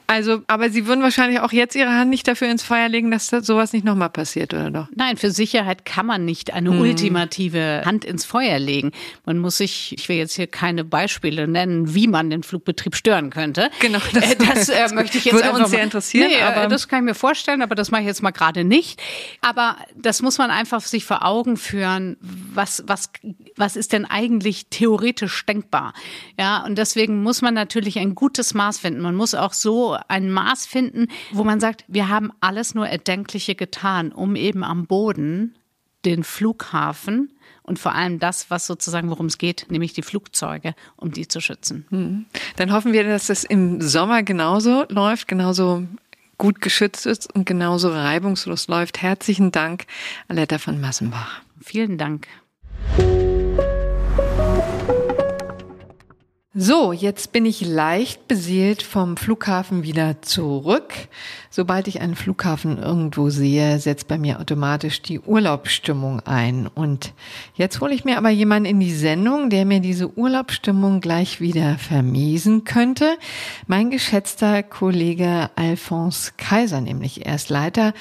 Also, 0.08 0.42
aber 0.48 0.70
Sie 0.70 0.86
würden 0.86 1.02
wahrscheinlich 1.02 1.40
auch 1.40 1.52
jetzt 1.52 1.76
Ihre 1.76 1.92
Hand 1.92 2.10
nicht 2.10 2.28
dafür 2.28 2.50
ins 2.50 2.62
Feuer 2.62 2.90
legen, 2.90 3.10
dass 3.10 3.28
das 3.28 3.46
sowas 3.46 3.74
nicht 3.74 3.86
nochmal 3.86 4.10
passiert, 4.10 4.54
oder 4.54 4.70
doch? 4.70 4.88
Nein, 4.96 5.18
für 5.18 5.32
Sicherheit 5.32 5.86
kann 5.86 6.06
man 6.06 6.26
nicht 6.26 6.54
eine 6.54 6.72
hm. 6.72 6.82
ultimative 6.82 7.84
Hand 7.86 8.06
ins 8.06 8.26
Feuer 8.26 8.60
legen. 8.60 8.92
Man 9.26 9.40
muss 9.40 9.58
sich, 9.58 9.96
ich 9.98 10.10
will 10.10 10.18
jetzt 10.18 10.36
hier 10.36 10.48
keine 10.48 10.84
Beispiele 10.84 11.48
nennen, 11.48 11.96
wie 11.96 12.08
man 12.08 12.30
den 12.30 12.44
Flugbetrieb 12.44 12.96
stören 12.96 13.30
könnte. 13.30 13.70
Genau, 13.80 14.00
das, 14.14 14.34
äh, 14.34 14.36
das 14.36 14.70
äh, 14.92 14.94
möchte 14.94 15.18
ich 15.18 15.26
jetzt 15.26 15.36
würde 15.36 15.52
uns 15.52 15.70
sehr 15.70 15.84
interessieren. 15.84 16.28
Nee, 16.28 16.42
aber 16.42 16.68
das 16.68 16.88
kann 16.88 17.00
ich 17.00 17.06
mir 17.06 17.16
vorstellen, 17.16 17.62
aber 17.62 17.76
das 17.76 17.90
mache 17.90 18.02
ich 18.02 18.08
jetzt 18.08 18.22
mal 18.22 18.32
gerade 18.32 18.64
nicht. 18.64 19.02
Aber 19.42 19.78
das 19.96 20.22
muss 20.22 20.38
man 20.38 20.52
einfach 20.52 20.82
sich 20.82 21.06
vor 21.06 21.26
Augen 21.26 21.56
führen. 21.56 22.18
Was, 22.20 22.84
was, 22.88 23.10
was 23.56 23.76
ist 23.76 23.94
denn 23.94 24.06
eigentlich 24.06 24.68
theoretisch 24.70 25.46
denkbar? 25.46 25.94
Ja, 26.38 26.64
und 26.66 26.78
deswegen 26.78 27.24
muss 27.24 27.42
man 27.42 27.54
natürlich 27.54 28.00
ein 28.00 28.16
gutes 28.16 28.54
Maß 28.54 28.80
finden. 28.80 29.03
Man 29.04 29.16
muss 29.16 29.36
auch 29.36 29.54
so 29.54 29.98
ein 30.08 30.32
Maß 30.32 30.66
finden, 30.66 31.08
wo 31.32 31.44
man 31.44 31.60
sagt, 31.60 31.86
wir 31.88 32.10
haben 32.10 32.32
alles 32.42 32.74
nur 32.74 32.88
Erdenkliche 32.88 33.56
getan, 33.56 34.12
um 34.12 34.36
eben 34.36 34.64
am 34.64 34.88
Boden 34.88 35.56
den 36.06 36.24
Flughafen 36.24 37.32
und 37.64 37.80
vor 37.80 37.96
allem 37.96 38.20
das, 38.20 38.50
was 38.50 38.68
sozusagen, 38.68 39.10
worum 39.10 39.28
es 39.28 39.38
geht, 39.38 39.68
nämlich 39.70 39.94
die 39.94 40.02
Flugzeuge, 40.02 40.76
um 40.98 41.12
die 41.12 41.28
zu 41.28 41.40
schützen. 41.40 41.86
Hm. 41.90 42.26
Dann 42.58 42.72
hoffen 42.72 42.94
wir, 42.94 43.04
dass 43.04 43.30
es 43.30 43.44
im 43.44 43.82
Sommer 43.82 44.24
genauso 44.24 44.86
läuft, 44.90 45.28
genauso 45.28 45.84
gut 46.38 46.62
geschützt 46.62 47.06
ist 47.06 47.34
und 47.34 47.46
genauso 47.46 47.90
reibungslos 47.90 48.68
läuft. 48.68 49.02
Herzlichen 49.02 49.52
Dank, 49.52 49.86
Aletta 50.28 50.58
von 50.58 50.82
Massenbach. 50.82 51.42
Vielen 51.62 51.98
Dank. 51.98 52.28
So, 56.56 56.94
jetzt 56.94 57.32
bin 57.32 57.48
ich 57.48 57.62
leicht 57.62 58.28
beseelt 58.28 58.84
vom 58.84 59.18
Flughafen 59.18 59.82
wieder 59.82 60.22
zurück. 60.22 60.94
Sobald 61.50 61.88
ich 61.88 62.00
einen 62.00 62.14
Flughafen 62.14 62.78
irgendwo 62.78 63.32
sehe, 63.32 63.80
setzt 63.80 64.08
bei 64.08 64.20
mir 64.20 64.40
automatisch 64.40 65.02
die 65.02 65.20
Urlaubsstimmung 65.20 66.20
ein. 66.20 66.68
Und 66.68 67.14
jetzt 67.56 67.82
hole 67.82 67.96
ich 67.96 68.06
mir 68.06 68.20
aber 68.20 68.30
jemanden 68.30 68.70
in 68.70 68.80
die 68.80 68.94
Sendung, 68.94 69.50
der 69.50 69.66
mir 69.66 69.80
diese 69.80 70.16
Urlaubsstimmung 70.16 71.02
gleich 71.02 71.42
wieder 71.42 71.80
vermiesen 71.80 72.66
könnte. 72.66 73.18
Mein 73.66 73.90
geschätzter 73.90 74.62
Kollege 74.62 75.50
Alphonse 75.56 76.34
Kaiser, 76.38 76.82
nämlich 76.82 77.26
er 77.26 77.40
Leiter 77.48 77.94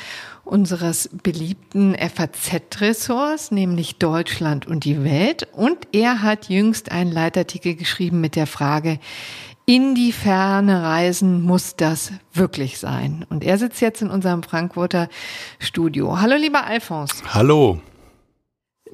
unseres 0.52 1.08
beliebten 1.22 1.96
FAZ-Ressorts, 1.96 3.52
nämlich 3.52 3.96
Deutschland 3.96 4.66
und 4.66 4.84
die 4.84 5.02
Welt. 5.02 5.48
Und 5.52 5.88
er 5.92 6.20
hat 6.20 6.50
jüngst 6.50 6.92
einen 6.92 7.10
Leitartikel 7.10 7.74
geschrieben 7.74 8.20
mit 8.20 8.36
der 8.36 8.46
Frage, 8.46 8.98
in 9.64 9.94
die 9.94 10.12
Ferne 10.12 10.82
reisen 10.82 11.40
muss 11.40 11.76
das 11.76 12.12
wirklich 12.34 12.78
sein. 12.78 13.24
Und 13.30 13.44
er 13.44 13.56
sitzt 13.56 13.80
jetzt 13.80 14.02
in 14.02 14.10
unserem 14.10 14.42
Frankfurter 14.42 15.08
Studio. 15.58 16.20
Hallo, 16.20 16.36
lieber 16.36 16.66
Alphonse. 16.66 17.22
Hallo. 17.32 17.80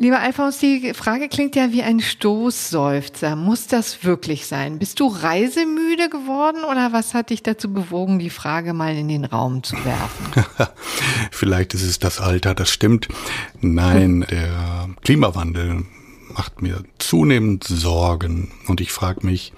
Lieber 0.00 0.20
Alphonse, 0.20 0.60
die 0.60 0.94
Frage 0.94 1.28
klingt 1.28 1.56
ja 1.56 1.72
wie 1.72 1.82
ein 1.82 1.98
Stoßseufzer. 1.98 3.34
Muss 3.34 3.66
das 3.66 4.04
wirklich 4.04 4.46
sein? 4.46 4.78
Bist 4.78 5.00
du 5.00 5.08
reisemüde 5.08 6.08
geworden 6.08 6.62
oder 6.62 6.92
was 6.92 7.14
hat 7.14 7.30
dich 7.30 7.42
dazu 7.42 7.72
bewogen, 7.72 8.20
die 8.20 8.30
Frage 8.30 8.74
mal 8.74 8.96
in 8.96 9.08
den 9.08 9.24
Raum 9.24 9.64
zu 9.64 9.74
werfen? 9.84 10.46
Vielleicht 11.32 11.74
ist 11.74 11.82
es 11.82 11.98
das 11.98 12.20
Alter, 12.20 12.54
das 12.54 12.70
stimmt. 12.70 13.08
Nein, 13.60 14.24
der 14.30 14.88
Klimawandel 15.02 15.84
macht 16.32 16.62
mir 16.62 16.84
zunehmend 16.98 17.64
Sorgen 17.64 18.52
und 18.68 18.80
ich 18.80 18.92
frage 18.92 19.26
mich, 19.26 19.52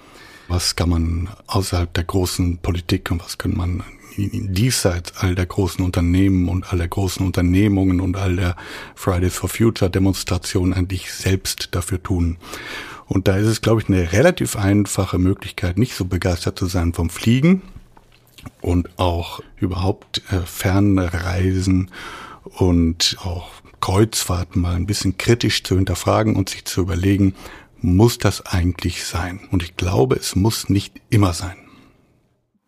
was 0.47 0.75
kann 0.75 0.89
man 0.89 1.29
außerhalb 1.45 1.93
der 1.93 2.03
großen 2.03 2.57
Politik 2.57 3.11
und 3.11 3.23
was 3.23 3.37
kann 3.37 3.55
man 3.55 3.83
diesseits 4.17 5.17
all 5.17 5.35
der 5.35 5.45
großen 5.45 5.83
Unternehmen 5.83 6.49
und 6.49 6.71
all 6.71 6.77
der 6.77 6.87
großen 6.87 7.25
Unternehmungen 7.25 8.01
und 8.01 8.17
all 8.17 8.35
der 8.35 8.55
Fridays 8.95 9.35
for 9.35 9.49
Future 9.49 9.89
Demonstrationen 9.89 10.73
eigentlich 10.73 11.13
selbst 11.13 11.69
dafür 11.71 12.01
tun. 12.01 12.37
Und 13.07 13.27
da 13.27 13.35
ist 13.37 13.47
es, 13.47 13.61
glaube 13.61 13.81
ich, 13.81 13.89
eine 13.89 14.13
relativ 14.13 14.55
einfache 14.55 15.17
Möglichkeit, 15.17 15.77
nicht 15.77 15.95
so 15.95 16.05
begeistert 16.05 16.57
zu 16.57 16.65
sein 16.65 16.93
vom 16.93 17.09
Fliegen 17.09 17.61
und 18.61 18.89
auch 18.97 19.41
überhaupt 19.57 20.21
äh, 20.31 20.39
Fernreisen 20.45 21.91
und 22.43 23.17
auch 23.21 23.49
Kreuzfahrten 23.81 24.61
mal 24.61 24.75
ein 24.75 24.85
bisschen 24.85 25.17
kritisch 25.17 25.63
zu 25.63 25.75
hinterfragen 25.75 26.35
und 26.35 26.49
sich 26.49 26.65
zu 26.65 26.81
überlegen, 26.81 27.35
muss 27.81 28.17
das 28.17 28.45
eigentlich 28.45 29.03
sein? 29.03 29.41
Und 29.51 29.63
ich 29.63 29.75
glaube, 29.75 30.15
es 30.15 30.35
muss 30.35 30.69
nicht 30.69 31.01
immer 31.09 31.33
sein. 31.33 31.60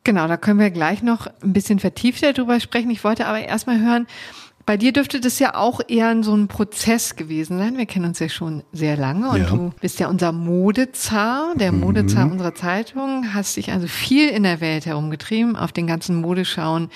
Genau, 0.06 0.28
da 0.28 0.36
können 0.36 0.60
wir 0.60 0.70
gleich 0.70 1.02
noch 1.02 1.28
ein 1.42 1.54
bisschen 1.54 1.80
vertiefter 1.80 2.34
drüber 2.34 2.60
sprechen. 2.60 2.90
Ich 2.90 3.04
wollte 3.04 3.26
aber 3.26 3.40
erstmal 3.40 3.80
hören, 3.80 4.08
bei 4.66 4.78
dir 4.78 4.94
dürfte 4.94 5.20
das 5.20 5.40
ja 5.40 5.56
auch 5.56 5.82
eher 5.88 6.24
so 6.24 6.34
ein 6.34 6.48
Prozess 6.48 7.16
gewesen 7.16 7.58
sein. 7.58 7.78
Wir 7.78 7.86
kennen 7.86 8.06
uns 8.06 8.20
ja 8.20 8.30
schon 8.30 8.64
sehr 8.72 8.96
lange 8.96 9.30
und 9.30 9.42
ja. 9.42 9.50
du 9.50 9.74
bist 9.82 10.00
ja 10.00 10.08
unser 10.08 10.32
Modezar, 10.32 11.54
der 11.56 11.72
mhm. 11.72 11.82
Modezar 11.82 12.32
unserer 12.32 12.56
Zeitung, 12.56 13.34
hast 13.34 13.58
dich 13.58 13.72
also 13.72 13.88
viel 13.88 14.30
in 14.30 14.44
der 14.44 14.62
Welt 14.62 14.86
herumgetrieben, 14.86 15.58
auf 15.58 15.74
den 15.74 15.86
ganzen 15.86 16.16
Modeschauen. 16.16 16.90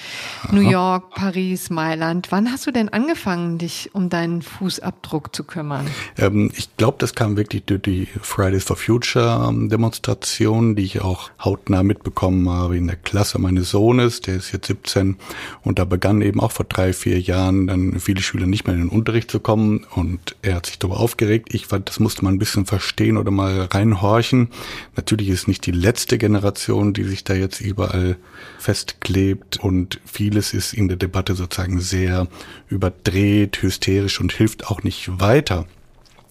New 0.51 0.61
York, 0.61 1.09
Paris, 1.15 1.69
Mailand. 1.69 2.31
Wann 2.31 2.51
hast 2.51 2.67
du 2.67 2.71
denn 2.71 2.89
angefangen, 2.89 3.57
dich 3.57 3.89
um 3.93 4.09
deinen 4.09 4.41
Fußabdruck 4.41 5.35
zu 5.35 5.43
kümmern? 5.43 5.87
Ähm, 6.17 6.51
ich 6.55 6.75
glaube, 6.77 6.97
das 6.99 7.15
kam 7.15 7.35
wirklich 7.35 7.65
durch 7.65 7.81
die 7.81 8.07
Fridays 8.21 8.63
for 8.63 8.77
Future 8.77 9.45
ähm, 9.49 9.67
Demonstration, 9.67 10.75
die 10.75 10.83
ich 10.83 11.01
auch 11.01 11.31
hautnah 11.43 11.83
mitbekommen 11.83 12.49
habe 12.49 12.77
in 12.77 12.87
der 12.87 12.95
Klasse 12.95 13.39
meines 13.39 13.71
Sohnes, 13.71 14.21
der 14.21 14.35
ist 14.35 14.53
jetzt 14.53 14.67
17 14.67 15.17
und 15.63 15.79
da 15.79 15.85
begann 15.85 16.21
eben 16.21 16.39
auch 16.39 16.51
vor 16.51 16.65
drei, 16.65 16.93
vier 16.93 17.19
Jahren 17.19 17.56
waren 17.57 17.67
dann 17.67 17.99
viele 17.99 18.21
Schüler 18.21 18.45
nicht 18.45 18.67
mehr 18.67 18.75
in 18.75 18.83
den 18.83 18.89
Unterricht 18.89 19.31
zu 19.31 19.39
kommen 19.39 19.85
und 19.95 20.35
er 20.41 20.55
hat 20.55 20.67
sich 20.67 20.79
darüber 20.79 20.99
aufgeregt. 20.99 21.53
Ich 21.53 21.65
fand, 21.65 21.89
das 21.89 21.99
musste 21.99 22.23
man 22.23 22.35
ein 22.35 22.39
bisschen 22.39 22.65
verstehen 22.65 23.17
oder 23.17 23.31
mal 23.31 23.61
reinhorchen. 23.61 24.49
Natürlich 24.95 25.29
ist 25.29 25.47
nicht 25.47 25.65
die 25.65 25.71
letzte 25.71 26.17
Generation, 26.17 26.93
die 26.93 27.03
sich 27.03 27.23
da 27.23 27.33
jetzt 27.33 27.61
überall 27.61 28.17
festklebt 28.59 29.57
und 29.57 29.99
vieles 30.05 30.53
ist 30.53 30.73
in 30.73 30.87
der 30.87 30.97
Debatte 30.97 31.35
sozusagen 31.35 31.79
sehr 31.79 32.27
überdreht, 32.67 33.61
hysterisch 33.61 34.19
und 34.19 34.33
hilft 34.33 34.67
auch 34.67 34.83
nicht 34.83 35.19
weiter. 35.19 35.65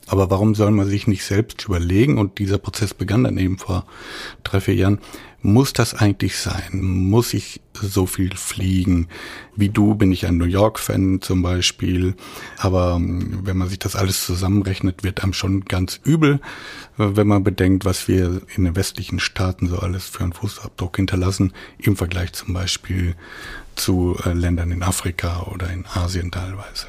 Aber 0.09 0.31
warum 0.31 0.55
soll 0.55 0.71
man 0.71 0.87
sich 0.87 1.09
nicht 1.09 1.25
selbst 1.25 1.65
überlegen? 1.65 2.19
Und 2.19 2.39
dieser 2.39 2.59
Prozess 2.59 2.95
begann 2.95 3.25
dann 3.25 3.39
eben 3.39 3.59
vor 3.59 3.87
drei, 4.45 4.61
vier 4.61 4.75
Jahren. 4.75 5.01
Muss 5.47 5.73
das 5.73 5.95
eigentlich 5.95 6.39
sein? 6.39 6.81
Muss 6.83 7.33
ich 7.33 7.61
so 7.73 8.07
viel 8.07 8.35
fliegen? 8.35 9.07
Wie 9.55 9.69
du 9.69 9.95
bin 9.95 10.11
ich 10.11 10.27
ein 10.27 10.39
New 10.39 10.45
York-Fan 10.45 11.23
zum 11.23 11.41
Beispiel. 11.41 12.17
Aber 12.59 12.97
ähm, 12.97 13.43
wenn 13.45 13.57
man 13.57 13.69
sich 13.69 13.79
das 13.79 13.95
alles 13.95 14.27
zusammenrechnet, 14.27 15.05
wird 15.05 15.23
einem 15.23 15.33
schon 15.33 15.65
ganz 15.65 16.01
übel, 16.03 16.41
wenn 16.97 17.29
man 17.29 17.45
bedenkt, 17.45 17.85
was 17.85 18.09
wir 18.09 18.43
in 18.57 18.65
den 18.65 18.75
westlichen 18.75 19.21
Staaten 19.21 19.69
so 19.69 19.79
alles 19.79 20.07
für 20.07 20.25
einen 20.25 20.33
Fußabdruck 20.33 20.97
hinterlassen, 20.97 21.53
im 21.79 21.95
Vergleich 21.95 22.33
zum 22.33 22.53
Beispiel 22.53 23.15
zu 23.77 24.17
äh, 24.25 24.33
Ländern 24.33 24.73
in 24.73 24.83
Afrika 24.83 25.43
oder 25.43 25.71
in 25.71 25.87
Asien 25.87 26.33
teilweise. 26.33 26.89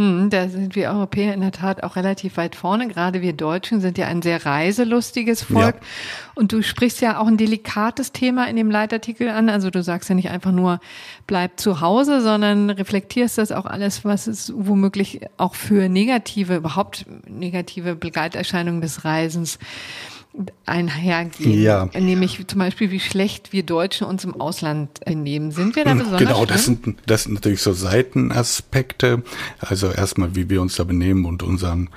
Hm, 0.00 0.30
da 0.30 0.48
sind 0.48 0.76
wir 0.76 0.88
Europäer 0.88 1.34
in 1.34 1.42
der 1.42 1.52
Tat 1.52 1.82
auch 1.82 1.94
relativ 1.94 2.38
weit 2.38 2.56
vorne. 2.56 2.88
Gerade 2.88 3.20
wir 3.20 3.34
Deutschen 3.34 3.82
sind 3.82 3.98
ja 3.98 4.06
ein 4.06 4.22
sehr 4.22 4.46
reiselustiges 4.46 5.42
Volk. 5.42 5.74
Ja. 5.74 5.86
Und 6.34 6.52
du 6.52 6.62
sprichst 6.62 7.02
ja 7.02 7.20
auch 7.20 7.26
ein 7.26 7.36
delikates 7.36 8.10
Thema 8.10 8.48
in 8.48 8.56
dem 8.56 8.70
Leitartikel 8.70 9.28
an. 9.28 9.50
Also 9.50 9.68
du 9.68 9.82
sagst 9.82 10.08
ja 10.08 10.14
nicht 10.14 10.30
einfach 10.30 10.52
nur, 10.52 10.80
bleib 11.26 11.60
zu 11.60 11.82
Hause, 11.82 12.22
sondern 12.22 12.70
reflektierst 12.70 13.36
das 13.36 13.52
auch 13.52 13.66
alles, 13.66 14.02
was 14.02 14.26
es 14.26 14.50
womöglich 14.56 15.20
auch 15.36 15.54
für 15.54 15.90
negative, 15.90 16.56
überhaupt 16.56 17.04
negative 17.28 17.94
Begleiterscheinungen 17.94 18.80
des 18.80 19.04
Reisens 19.04 19.58
einhergehen. 20.66 21.60
Ja. 21.60 21.88
Nämlich 21.98 22.46
zum 22.46 22.58
Beispiel, 22.58 22.90
wie 22.90 23.00
schlecht 23.00 23.52
wir 23.52 23.62
Deutschen 23.62 24.06
uns 24.06 24.24
im 24.24 24.40
Ausland 24.40 25.00
benehmen. 25.04 25.50
Sind 25.52 25.76
wir 25.76 25.84
da 25.84 25.94
besonders 25.94 26.18
Genau, 26.18 26.46
das 26.46 26.64
sind, 26.64 26.96
das 27.06 27.24
sind 27.24 27.34
natürlich 27.34 27.62
so 27.62 27.72
Seitenaspekte. 27.72 29.22
Also 29.60 29.90
erstmal, 29.90 30.34
wie 30.34 30.48
wir 30.48 30.60
uns 30.60 30.76
da 30.76 30.84
benehmen 30.84 31.24
und 31.24 31.42
unseren 31.42 31.90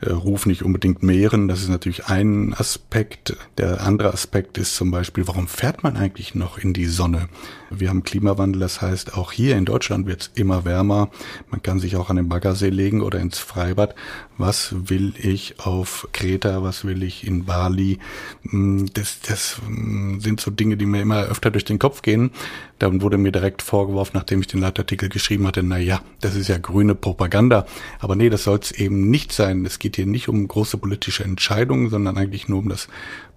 äh, 0.00 0.10
Ruf 0.10 0.46
nicht 0.46 0.62
unbedingt 0.62 1.02
mehren. 1.02 1.48
Das 1.48 1.60
ist 1.60 1.68
natürlich 1.68 2.06
ein 2.06 2.54
Aspekt. 2.54 3.36
Der 3.58 3.82
andere 3.82 4.12
Aspekt 4.12 4.58
ist 4.58 4.76
zum 4.76 4.90
Beispiel, 4.90 5.26
warum 5.26 5.48
fährt 5.48 5.82
man 5.82 5.96
eigentlich 5.96 6.34
noch 6.34 6.58
in 6.58 6.72
die 6.72 6.86
Sonne? 6.86 7.28
Wir 7.72 7.88
haben 7.88 8.02
Klimawandel, 8.02 8.60
das 8.60 8.82
heißt, 8.82 9.14
auch 9.16 9.30
hier 9.30 9.56
in 9.56 9.64
Deutschland 9.64 10.06
wird 10.06 10.22
es 10.22 10.30
immer 10.34 10.64
wärmer. 10.64 11.08
Man 11.50 11.62
kann 11.62 11.78
sich 11.78 11.94
auch 11.94 12.10
an 12.10 12.16
den 12.16 12.28
Baggersee 12.28 12.68
legen 12.68 13.00
oder 13.00 13.20
ins 13.20 13.38
Freibad. 13.38 13.94
Was 14.38 14.74
will 14.90 15.14
ich 15.16 15.60
auf 15.60 16.08
Kreta? 16.12 16.64
Was 16.64 16.84
will 16.84 17.04
ich 17.04 17.24
in 17.24 17.44
Bali? 17.44 18.00
Hm, 18.48 18.86
das, 18.92 19.20
das 19.20 19.60
hm, 19.64 20.20
sind 20.20 20.40
so 20.40 20.50
Dinge, 20.50 20.76
die 20.76 20.86
mir 20.86 21.00
immer 21.00 21.22
öfter 21.22 21.52
durch 21.52 21.64
den 21.64 21.78
Kopf 21.78 22.02
gehen. 22.02 22.32
Dann 22.80 23.02
wurde 23.02 23.18
mir 23.18 23.30
direkt 23.30 23.62
vorgeworfen, 23.62 24.12
nachdem 24.14 24.40
ich 24.40 24.48
den 24.48 24.60
Leitartikel 24.60 25.08
geschrieben 25.08 25.46
hatte, 25.46 25.62
na 25.62 25.78
ja, 25.78 26.00
das 26.20 26.34
ist 26.34 26.48
ja 26.48 26.58
grüne 26.58 26.96
Propaganda. 26.96 27.66
Aber 28.00 28.16
nee, 28.16 28.30
das 28.30 28.44
soll 28.44 28.58
es 28.58 28.72
eben 28.72 29.10
nicht 29.10 29.30
sein. 29.30 29.64
Es 29.64 29.78
geht 29.78 29.94
hier 29.94 30.06
nicht 30.06 30.28
um 30.28 30.48
große 30.48 30.76
politische 30.76 31.22
Entscheidungen, 31.22 31.88
sondern 31.88 32.18
eigentlich 32.18 32.48
nur 32.48 32.58
um 32.58 32.68
das 32.68 32.88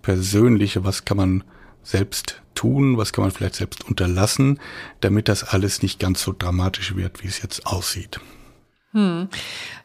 Persönliche. 0.02 0.84
Was 0.84 1.06
kann 1.06 1.18
man 1.18 1.44
selbst 1.84 2.42
tun? 2.56 2.98
Was 2.98 3.14
kann 3.14 3.24
man 3.24 3.32
vielleicht 3.32 3.56
selbst 3.56 3.84
unterlassen, 3.84 4.60
damit 5.02 5.28
das 5.28 5.44
alles 5.44 5.82
nicht 5.82 6.00
ganz 6.00 6.24
so 6.24 6.34
dramatisch 6.38 6.96
wird, 6.96 7.24
wie 7.24 7.28
es 7.28 7.42
jetzt 7.42 7.66
aussieht? 7.66 8.20
Hm. 8.92 9.28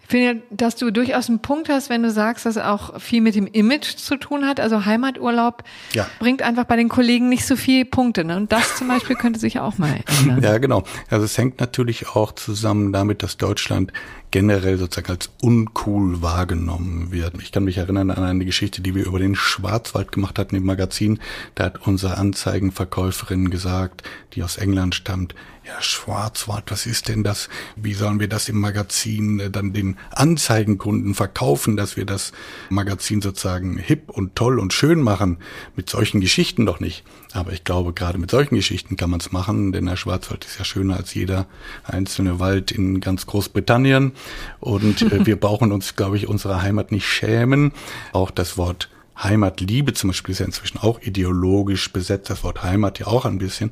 Ich 0.08 0.12
finde, 0.12 0.42
dass 0.48 0.74
du 0.74 0.90
durchaus 0.90 1.28
einen 1.28 1.40
Punkt 1.40 1.68
hast, 1.68 1.90
wenn 1.90 2.02
du 2.02 2.10
sagst, 2.10 2.46
dass 2.46 2.56
auch 2.56 2.98
viel 2.98 3.20
mit 3.20 3.34
dem 3.34 3.46
Image 3.46 3.96
zu 3.96 4.16
tun 4.16 4.46
hat. 4.46 4.58
Also 4.58 4.86
Heimaturlaub 4.86 5.64
ja. 5.92 6.08
bringt 6.18 6.40
einfach 6.40 6.64
bei 6.64 6.76
den 6.76 6.88
Kollegen 6.88 7.28
nicht 7.28 7.44
so 7.44 7.56
viele 7.56 7.84
Punkte. 7.84 8.24
Ne? 8.24 8.38
Und 8.38 8.50
das 8.50 8.76
zum 8.76 8.88
Beispiel 8.88 9.16
könnte 9.16 9.38
sich 9.38 9.60
auch 9.60 9.76
mal 9.76 10.00
ändern. 10.20 10.42
Ja, 10.42 10.56
genau. 10.56 10.84
Also 11.10 11.26
es 11.26 11.36
hängt 11.36 11.60
natürlich 11.60 12.08
auch 12.08 12.32
zusammen 12.32 12.90
damit, 12.90 13.22
dass 13.22 13.36
Deutschland 13.36 13.92
generell 14.30 14.78
sozusagen 14.78 15.10
als 15.10 15.30
uncool 15.42 16.22
wahrgenommen 16.22 17.12
wird. 17.12 17.34
Ich 17.42 17.52
kann 17.52 17.64
mich 17.64 17.76
erinnern 17.76 18.10
an 18.10 18.24
eine 18.24 18.44
Geschichte, 18.44 18.80
die 18.80 18.94
wir 18.94 19.04
über 19.04 19.18
den 19.18 19.34
Schwarzwald 19.34 20.12
gemacht 20.12 20.38
hatten 20.38 20.56
im 20.56 20.64
Magazin. 20.64 21.18
Da 21.54 21.64
hat 21.64 21.86
unsere 21.86 22.16
Anzeigenverkäuferin 22.16 23.50
gesagt, 23.50 24.02
die 24.34 24.42
aus 24.42 24.56
England 24.56 24.94
stammt, 24.94 25.34
ja, 25.68 25.82
Schwarzwald, 25.82 26.70
was 26.70 26.86
ist 26.86 27.08
denn 27.08 27.22
das? 27.22 27.50
Wie 27.76 27.92
sollen 27.92 28.20
wir 28.20 28.28
das 28.28 28.48
im 28.48 28.58
Magazin 28.58 29.38
äh, 29.38 29.50
dann 29.50 29.74
den 29.74 29.97
Anzeigenkunden 30.10 31.14
verkaufen, 31.14 31.76
dass 31.76 31.96
wir 31.96 32.04
das 32.04 32.32
Magazin 32.70 33.20
sozusagen 33.22 33.76
hip 33.76 34.10
und 34.10 34.34
toll 34.36 34.58
und 34.58 34.72
schön 34.72 35.00
machen? 35.00 35.38
Mit 35.76 35.90
solchen 35.90 36.20
Geschichten 36.20 36.66
doch 36.66 36.80
nicht. 36.80 37.04
Aber 37.32 37.52
ich 37.52 37.64
glaube, 37.64 37.92
gerade 37.92 38.18
mit 38.18 38.30
solchen 38.30 38.54
Geschichten 38.54 38.96
kann 38.96 39.10
man 39.10 39.20
es 39.20 39.32
machen, 39.32 39.72
denn 39.72 39.86
der 39.86 39.96
Schwarzwald 39.96 40.44
ist 40.44 40.58
ja 40.58 40.64
schöner 40.64 40.96
als 40.96 41.14
jeder 41.14 41.46
einzelne 41.84 42.40
Wald 42.40 42.70
in 42.70 43.00
ganz 43.00 43.26
Großbritannien. 43.26 44.12
Und 44.60 45.02
äh, 45.02 45.24
wir 45.26 45.38
brauchen 45.38 45.72
uns, 45.72 45.96
glaube 45.96 46.16
ich, 46.16 46.26
unserer 46.26 46.62
Heimat 46.62 46.92
nicht 46.92 47.06
schämen. 47.06 47.72
Auch 48.12 48.30
das 48.30 48.56
Wort 48.56 48.88
Heimatliebe 49.22 49.92
zum 49.94 50.10
Beispiel 50.10 50.32
ist 50.32 50.38
ja 50.38 50.46
inzwischen 50.46 50.78
auch 50.78 51.00
ideologisch 51.00 51.92
besetzt, 51.92 52.30
das 52.30 52.44
Wort 52.44 52.62
Heimat 52.62 52.98
ja 52.98 53.06
auch 53.06 53.24
ein 53.24 53.38
bisschen. 53.38 53.70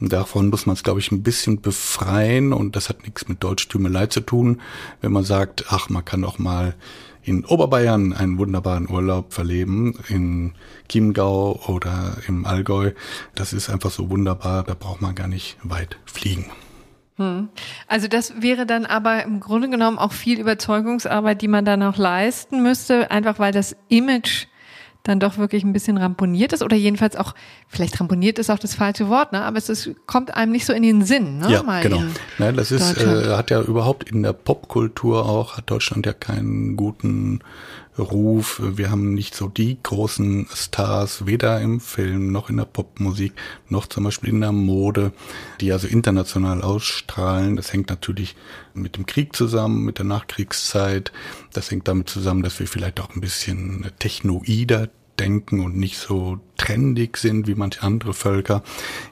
Und 0.00 0.12
davon 0.12 0.50
muss 0.50 0.66
man 0.66 0.74
es, 0.74 0.82
glaube 0.82 1.00
ich, 1.00 1.10
ein 1.10 1.22
bisschen 1.22 1.60
befreien 1.60 2.52
und 2.52 2.76
das 2.76 2.88
hat 2.88 3.02
nichts 3.02 3.28
mit 3.28 3.42
Deutschtümelei 3.42 4.06
zu 4.06 4.20
tun, 4.20 4.60
wenn 5.00 5.12
man 5.12 5.24
sagt, 5.24 5.66
ach, 5.68 5.88
man 5.88 6.04
kann 6.04 6.22
doch 6.22 6.38
mal 6.38 6.74
in 7.24 7.44
Oberbayern 7.44 8.12
einen 8.12 8.38
wunderbaren 8.38 8.88
Urlaub 8.88 9.32
verleben, 9.32 9.98
in 10.08 10.52
Chiemgau 10.90 11.58
oder 11.66 12.18
im 12.28 12.44
Allgäu. 12.44 12.92
Das 13.34 13.52
ist 13.52 13.70
einfach 13.70 13.90
so 13.90 14.10
wunderbar, 14.10 14.62
da 14.62 14.74
braucht 14.74 15.00
man 15.00 15.14
gar 15.14 15.28
nicht 15.28 15.56
weit 15.62 15.96
fliegen. 16.04 16.50
Hm. 17.16 17.48
Also 17.86 18.08
das 18.08 18.42
wäre 18.42 18.66
dann 18.66 18.86
aber 18.86 19.24
im 19.24 19.40
Grunde 19.40 19.70
genommen 19.70 19.98
auch 19.98 20.12
viel 20.12 20.38
Überzeugungsarbeit, 20.38 21.40
die 21.42 21.48
man 21.48 21.64
da 21.64 21.76
noch 21.76 21.96
leisten 21.96 22.62
müsste, 22.62 23.10
einfach 23.10 23.38
weil 23.38 23.52
das 23.52 23.76
Image 23.88 24.46
dann 25.04 25.20
doch 25.20 25.36
wirklich 25.36 25.62
ein 25.64 25.72
bisschen 25.72 25.98
ramponiert 25.98 26.52
ist 26.52 26.62
oder 26.62 26.76
jedenfalls 26.76 27.14
auch, 27.14 27.34
vielleicht 27.68 28.00
ramponiert 28.00 28.38
ist 28.38 28.50
auch 28.50 28.58
das 28.58 28.74
falsche 28.74 29.08
Wort, 29.08 29.32
ne? 29.32 29.42
aber 29.42 29.58
es 29.58 29.68
ist, 29.68 29.90
kommt 30.06 30.34
einem 30.34 30.50
nicht 30.50 30.64
so 30.64 30.72
in 30.72 30.82
den 30.82 31.04
Sinn. 31.04 31.38
Ne? 31.38 31.52
Ja, 31.52 31.62
Mal 31.62 31.82
genau. 31.82 32.02
Nein, 32.38 32.56
das 32.56 32.72
ist, 32.72 32.96
äh, 32.98 33.36
hat 33.36 33.50
ja 33.50 33.60
überhaupt 33.62 34.10
in 34.10 34.22
der 34.22 34.32
Popkultur 34.32 35.26
auch, 35.26 35.58
hat 35.58 35.70
Deutschland 35.70 36.06
ja 36.06 36.14
keinen 36.14 36.76
guten 36.76 37.40
Ruf. 37.98 38.60
Wir 38.62 38.90
haben 38.90 39.14
nicht 39.14 39.34
so 39.34 39.48
die 39.48 39.78
großen 39.82 40.46
Stars, 40.52 41.26
weder 41.26 41.60
im 41.60 41.80
Film 41.80 42.32
noch 42.32 42.50
in 42.50 42.56
der 42.56 42.64
Popmusik, 42.64 43.32
noch 43.68 43.86
zum 43.86 44.04
Beispiel 44.04 44.30
in 44.30 44.40
der 44.40 44.52
Mode, 44.52 45.12
die 45.60 45.72
also 45.72 45.86
international 45.86 46.62
ausstrahlen. 46.62 47.56
Das 47.56 47.72
hängt 47.72 47.90
natürlich 47.90 48.36
mit 48.74 48.96
dem 48.96 49.06
Krieg 49.06 49.36
zusammen, 49.36 49.84
mit 49.84 49.98
der 49.98 50.06
Nachkriegszeit. 50.06 51.12
Das 51.52 51.70
hängt 51.70 51.86
damit 51.88 52.08
zusammen, 52.08 52.42
dass 52.42 52.58
wir 52.58 52.66
vielleicht 52.66 53.00
auch 53.00 53.14
ein 53.14 53.20
bisschen 53.20 53.90
technoider 53.98 54.88
denken 55.18 55.60
und 55.60 55.76
nicht 55.76 55.98
so 55.98 56.38
trendig 56.56 57.16
sind 57.16 57.46
wie 57.46 57.54
manche 57.54 57.82
andere 57.82 58.14
Völker. 58.14 58.62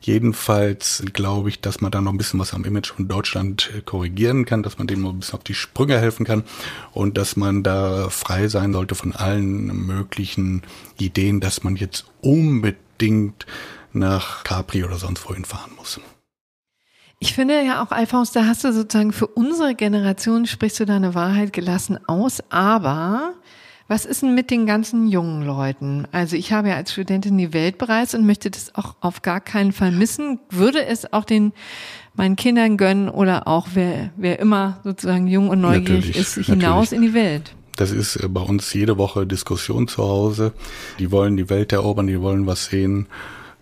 Jedenfalls 0.01 1.05
glaube 1.13 1.49
ich, 1.49 1.61
dass 1.61 1.81
man 1.81 1.91
da 1.91 2.01
noch 2.01 2.13
ein 2.13 2.19
bisschen 2.19 2.41
was 2.41 2.55
am 2.55 2.65
Image 2.65 2.93
von 2.93 3.09
Deutschland 3.09 3.71
äh, 3.77 3.83
korrigieren 3.83 4.45
kann, 4.45 4.63
dass 4.63 4.79
man 4.79 4.87
dem 4.87 5.03
noch 5.03 5.11
ein 5.11 5.21
bisschen 5.21 5.35
auf 5.35 5.45
die 5.45 5.55
Sprünge 5.55 5.99
helfen 5.99 6.25
kann 6.25 6.45
und 6.93 7.19
dass 7.19 7.37
man 7.37 7.63
da 7.63 8.09
frei 8.11 8.49
sein 8.49 8.73
sollte 8.73 8.95
von 8.95 9.13
allen 9.13 9.87
möglichen 9.87 10.63
Ideen, 10.99 11.41
dass 11.41 11.63
man 11.63 11.77
jetzt 11.77 12.07
unbedingt 12.21 13.47
nach 13.93 14.45
Capri 14.45 14.85
oder 14.85 14.97
sonst 14.97 15.29
wohin 15.29 15.45
fahren 15.45 15.73
muss. 15.77 16.01
Ich 17.19 17.35
finde 17.35 17.65
ja 17.65 17.85
auch, 17.85 17.93
Alphonse, 17.93 18.33
da 18.35 18.47
hast 18.47 18.65
du 18.65 18.73
sozusagen 18.73 19.13
für 19.13 19.29
unsere 19.29 19.77
Generation 19.77 20.45
sprichst 20.45 20.81
du 20.81 20.87
deine 20.87 21.15
Wahrheit 21.15 21.53
gelassen 21.53 21.99
aus, 22.09 22.43
aber 22.51 23.35
was 23.93 24.07
ist 24.07 24.23
denn 24.23 24.35
mit 24.35 24.51
den 24.51 24.65
ganzen 24.65 25.07
jungen 25.07 25.43
Leuten? 25.43 26.09
Also 26.13 26.35
ich 26.35 26.51
habe 26.51 26.71
ja 26.71 26.77
als 26.77 26.93
Studentin 26.93 27.37
die 27.37 27.53
Welt 27.53 27.77
bereist 27.77 28.15
und 28.15 28.25
möchte 28.25 28.51
das 28.51 28.75
auch 28.75 28.95
auf 29.03 29.21
gar 29.21 29.39
keinen 29.39 29.73
Fall 29.73 29.93
missen. 29.93 30.41
Würde 30.49 30.83
es 30.87 31.13
auch 31.13 31.25
den 31.25 31.53
meinen 32.15 32.37
Kindern 32.37 32.79
gönnen 32.79 33.11
oder 33.11 33.47
auch 33.47 33.69
wer, 33.75 34.11
wer 34.17 34.39
immer 34.39 34.81
sozusagen 34.83 35.27
jung 35.27 35.51
und 35.51 35.61
neugierig 35.61 36.07
natürlich, 36.07 36.17
ist, 36.17 36.47
hinaus 36.47 36.91
natürlich. 36.91 36.93
in 36.93 37.03
die 37.03 37.15
Welt. 37.15 37.55
Das 37.77 37.91
ist 37.91 38.17
äh, 38.17 38.29
bei 38.29 38.41
uns 38.41 38.73
jede 38.73 38.97
Woche 38.97 39.27
Diskussion 39.27 39.87
zu 39.89 40.03
Hause. 40.03 40.53
Die 40.99 41.11
wollen 41.11 41.37
die 41.37 41.51
Welt 41.51 41.71
erobern, 41.75 42.07
die 42.07 42.19
wollen 42.19 42.47
was 42.47 42.65
sehen. 42.65 43.09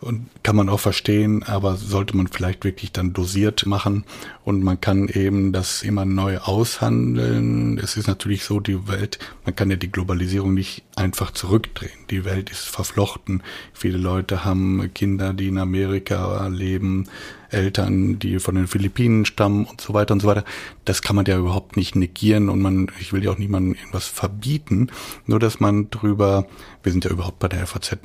Und 0.01 0.29
kann 0.43 0.57
man 0.57 0.71
auch 0.71 0.81
verstehen, 0.81 1.43
aber 1.43 1.77
sollte 1.77 2.17
man 2.17 2.27
vielleicht 2.27 2.65
wirklich 2.65 2.91
dann 2.91 3.13
dosiert 3.13 3.67
machen 3.67 4.05
und 4.45 4.63
man 4.65 4.81
kann 4.81 5.09
eben 5.09 5.53
das 5.53 5.83
immer 5.83 6.07
neu 6.07 6.39
aushandeln. 6.39 7.79
Es 7.79 7.99
ist 7.99 8.07
natürlich 8.07 8.45
so, 8.45 8.61
die 8.61 8.89
Welt, 8.89 9.19
man 9.45 9.55
kann 9.55 9.71
ja 9.71 9.77
die 9.77 9.93
Globalisierung 9.93 10.55
nicht 10.55 10.85
einfach 10.97 11.33
zurückdrehen. 11.33 11.91
Die 12.09 12.25
Welt 12.25 12.49
ist 12.49 12.65
verflochten. 12.65 13.43
Viele 13.75 13.99
Leute 13.99 14.43
haben 14.43 14.91
Kinder, 14.95 15.35
die 15.35 15.49
in 15.49 15.59
Amerika 15.59 16.47
leben, 16.47 17.07
Eltern, 17.51 18.19
die 18.19 18.39
von 18.39 18.55
den 18.55 18.67
Philippinen 18.67 19.25
stammen 19.25 19.65
und 19.65 19.81
so 19.81 19.95
weiter 19.95 20.13
und 20.13 20.21
so 20.21 20.29
weiter. 20.29 20.45
Das 20.85 21.03
kann 21.03 21.17
man 21.17 21.27
ja 21.27 21.39
überhaupt 21.39 21.77
nicht 21.77 21.97
negieren 21.97 22.49
und 22.49 22.61
man, 22.61 22.89
ich 23.01 23.13
will 23.13 23.25
ja 23.25 23.31
auch 23.31 23.39
niemandem 23.39 23.75
irgendwas 23.75 24.07
verbieten, 24.07 24.89
nur 25.27 25.39
dass 25.39 25.61
man 25.61 25.91
drüber, 25.91 26.47
wir 26.83 26.93
sind 26.93 27.05
ja 27.05 27.11
überhaupt 27.11 27.39
bei 27.39 27.49
der 27.49 27.67
FAZ 27.67 27.99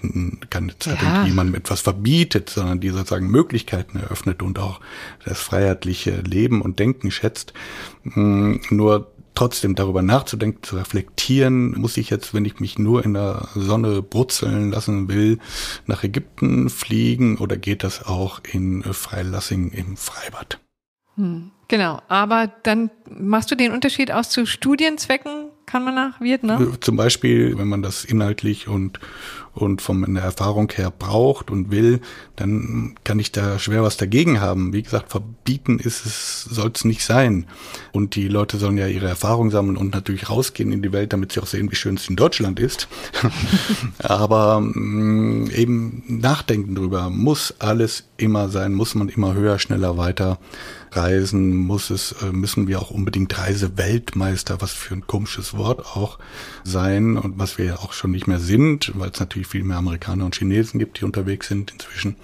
keine 0.50 0.78
Zeit, 0.80 1.02
ja. 1.02 1.24
die 1.24 1.32
man 1.32 1.54
etwas 1.54 1.82
verbietet, 1.82 2.50
sondern 2.50 2.80
die 2.80 2.90
sozusagen 2.90 3.28
Möglichkeiten 3.28 3.98
eröffnet 3.98 4.42
und 4.42 4.60
auch 4.60 4.80
das 5.24 5.40
freiheitliche 5.40 6.22
Leben 6.22 6.62
und 6.62 6.80
Denken 6.80 7.12
schätzt. 7.12 7.54
Hm, 8.04 8.62
nur 8.70 9.15
trotzdem 9.36 9.76
darüber 9.76 10.02
nachzudenken, 10.02 10.64
zu 10.64 10.78
reflektieren, 10.78 11.80
muss 11.80 11.98
ich 11.98 12.10
jetzt, 12.10 12.34
wenn 12.34 12.46
ich 12.46 12.60
mich 12.60 12.80
nur 12.80 13.04
in 13.06 13.14
der 13.14 13.48
Sonne 13.54 14.02
brutzeln 14.02 14.72
lassen 14.72 15.08
will, 15.08 15.40
nach 15.86 16.04
Ägypten 16.04 16.70
fliegen 16.70 17.38
oder 17.38 17.58
geht 17.58 17.84
das 17.84 18.06
auch 18.06 18.40
in 18.52 18.84
Freilassing 18.84 19.72
im 19.72 19.98
Freibad? 19.98 20.60
Hm, 21.16 21.52
genau, 21.68 22.02
aber 22.08 22.48
dann 22.64 22.90
machst 23.10 23.52
du 23.52 23.56
den 23.56 23.72
Unterschied 23.72 24.12
aus 24.12 24.30
zu 24.30 24.46
Studienzwecken 24.46 25.52
Kann 25.66 25.84
man 25.84 25.96
nach 25.96 26.22
Vietnam? 26.22 26.78
Zum 26.80 26.96
Beispiel, 26.96 27.58
wenn 27.58 27.68
man 27.68 27.82
das 27.82 28.06
inhaltlich 28.06 28.68
und 28.68 29.00
und 29.56 29.82
von 29.82 30.14
der 30.14 30.24
Erfahrung 30.24 30.70
her 30.76 30.92
braucht 30.92 31.50
und 31.50 31.72
will, 31.72 32.02
dann 32.36 32.96
kann 33.06 33.20
ich 33.20 33.32
da 33.32 33.58
schwer 33.58 33.84
was 33.84 33.96
dagegen 33.96 34.42
haben. 34.42 34.74
Wie 34.74 34.84
gesagt, 34.84 35.10
verbieten 35.10 35.80
ist 35.80 36.06
es, 36.06 36.44
soll 36.44 36.72
es 36.76 36.84
nicht 36.84 37.04
sein. 37.04 37.46
Und 37.94 38.16
die 38.16 38.28
Leute 38.28 38.58
sollen 38.58 38.78
ja 38.78 38.88
ihre 38.88 39.08
Erfahrung 39.08 39.52
sammeln 39.52 39.78
und 39.78 39.94
natürlich 39.94 40.30
rausgehen 40.30 40.74
in 40.74 40.82
die 40.82 40.92
Welt, 40.92 41.14
damit 41.14 41.32
sie 41.32 41.40
auch 41.40 41.48
sehen, 41.48 41.72
wie 41.72 41.76
schön 41.76 41.96
es 41.96 42.10
in 42.10 42.18
Deutschland 42.18 42.60
ist. 42.60 42.90
Aber 44.00 44.60
mh, 44.60 44.72
mm, 44.74 45.52
eben 45.52 46.04
nachdenken 46.08 46.76
drüber, 46.76 47.10
muss 47.10 47.56
alles 47.60 48.04
immer 48.18 48.50
sein, 48.50 48.74
muss 48.74 48.94
man 48.94 49.08
immer 49.08 49.34
höher, 49.34 49.58
schneller, 49.58 49.98
weiter 49.98 50.38
reisen, 50.92 51.56
muss 51.56 51.90
es, 51.90 52.14
äh, 52.22 52.32
müssen 52.32 52.68
wir 52.68 52.80
auch 52.80 52.92
unbedingt 52.92 53.38
Reiseweltmeister, 53.38 54.62
was 54.62 54.72
für 54.72 54.96
ein 54.96 55.08
komisches 55.08 55.55
Wort 55.58 55.86
auch 55.96 56.20
sein 56.64 57.18
und 57.18 57.40
was 57.40 57.58
wir 57.58 57.66
ja 57.66 57.76
auch 57.78 57.94
schon 57.94 58.12
nicht 58.12 58.28
mehr 58.28 58.40
sind, 58.40 58.92
weil 58.96 59.10
es 59.10 59.20
natürlich 59.20 59.48
viel 59.48 59.64
mehr 59.64 59.78
Amerikaner 59.78 60.26
und 60.26 60.36
Chinesen 60.36 60.80
gibt, 60.80 61.00
die 61.00 61.06
unterwegs 61.06 61.48
sind 61.48 61.72
inzwischen. 61.72 62.16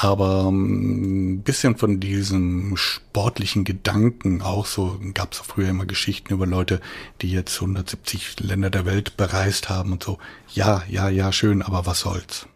Aber 0.00 0.46
ähm, 0.48 1.34
ein 1.34 1.42
bisschen 1.42 1.76
von 1.76 2.00
diesem 2.00 2.76
sportlichen 2.76 3.64
Gedanken 3.64 4.42
auch 4.42 4.66
so, 4.66 5.00
gab 5.14 5.32
es 5.32 5.38
früher 5.38 5.70
immer 5.70 5.86
Geschichten 5.86 6.32
über 6.32 6.46
Leute, 6.46 6.80
die 7.22 7.30
jetzt 7.30 7.56
170 7.56 8.40
Länder 8.40 8.70
der 8.70 8.84
Welt 8.84 9.16
bereist 9.16 9.68
haben 9.68 9.92
und 9.92 10.02
so. 10.02 10.18
Ja, 10.52 10.82
ja, 10.88 11.08
ja, 11.08 11.32
schön, 11.32 11.62
aber 11.62 11.86
was 11.86 12.00
soll's? 12.00 12.46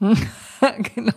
genau. 0.94 1.12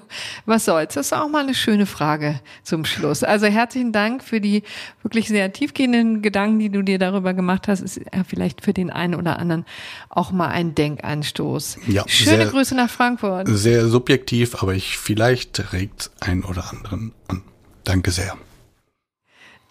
Was 0.45 0.65
soll's? 0.65 0.93
Das 0.93 1.07
ist 1.07 1.13
auch 1.13 1.27
mal 1.29 1.43
eine 1.43 1.55
schöne 1.55 1.85
Frage 1.85 2.39
zum 2.63 2.85
Schluss. 2.85 3.23
Also 3.23 3.47
herzlichen 3.47 3.91
Dank 3.91 4.23
für 4.23 4.39
die 4.39 4.63
wirklich 5.01 5.27
sehr 5.27 5.51
tiefgehenden 5.51 6.21
Gedanken, 6.21 6.59
die 6.59 6.69
du 6.69 6.81
dir 6.81 6.99
darüber 6.99 7.33
gemacht 7.33 7.67
hast. 7.67 7.81
Ist 7.81 7.97
ja 7.97 8.23
vielleicht 8.23 8.63
für 8.63 8.73
den 8.73 8.89
einen 8.89 9.15
oder 9.15 9.39
anderen 9.39 9.65
auch 10.09 10.31
mal 10.31 10.49
ein 10.49 10.75
Denkanstoß. 10.75 11.79
Ja, 11.87 12.03
Schöne 12.07 12.37
sehr, 12.37 12.45
Grüße 12.47 12.75
nach 12.75 12.89
Frankfurt. 12.89 13.47
Sehr 13.49 13.87
subjektiv, 13.87 14.61
aber 14.61 14.73
ich 14.73 14.97
vielleicht 14.97 15.73
regt 15.73 16.11
ein 16.19 16.43
oder 16.43 16.69
anderen 16.71 17.13
an. 17.27 17.41
Danke 17.83 18.11
sehr. 18.11 18.37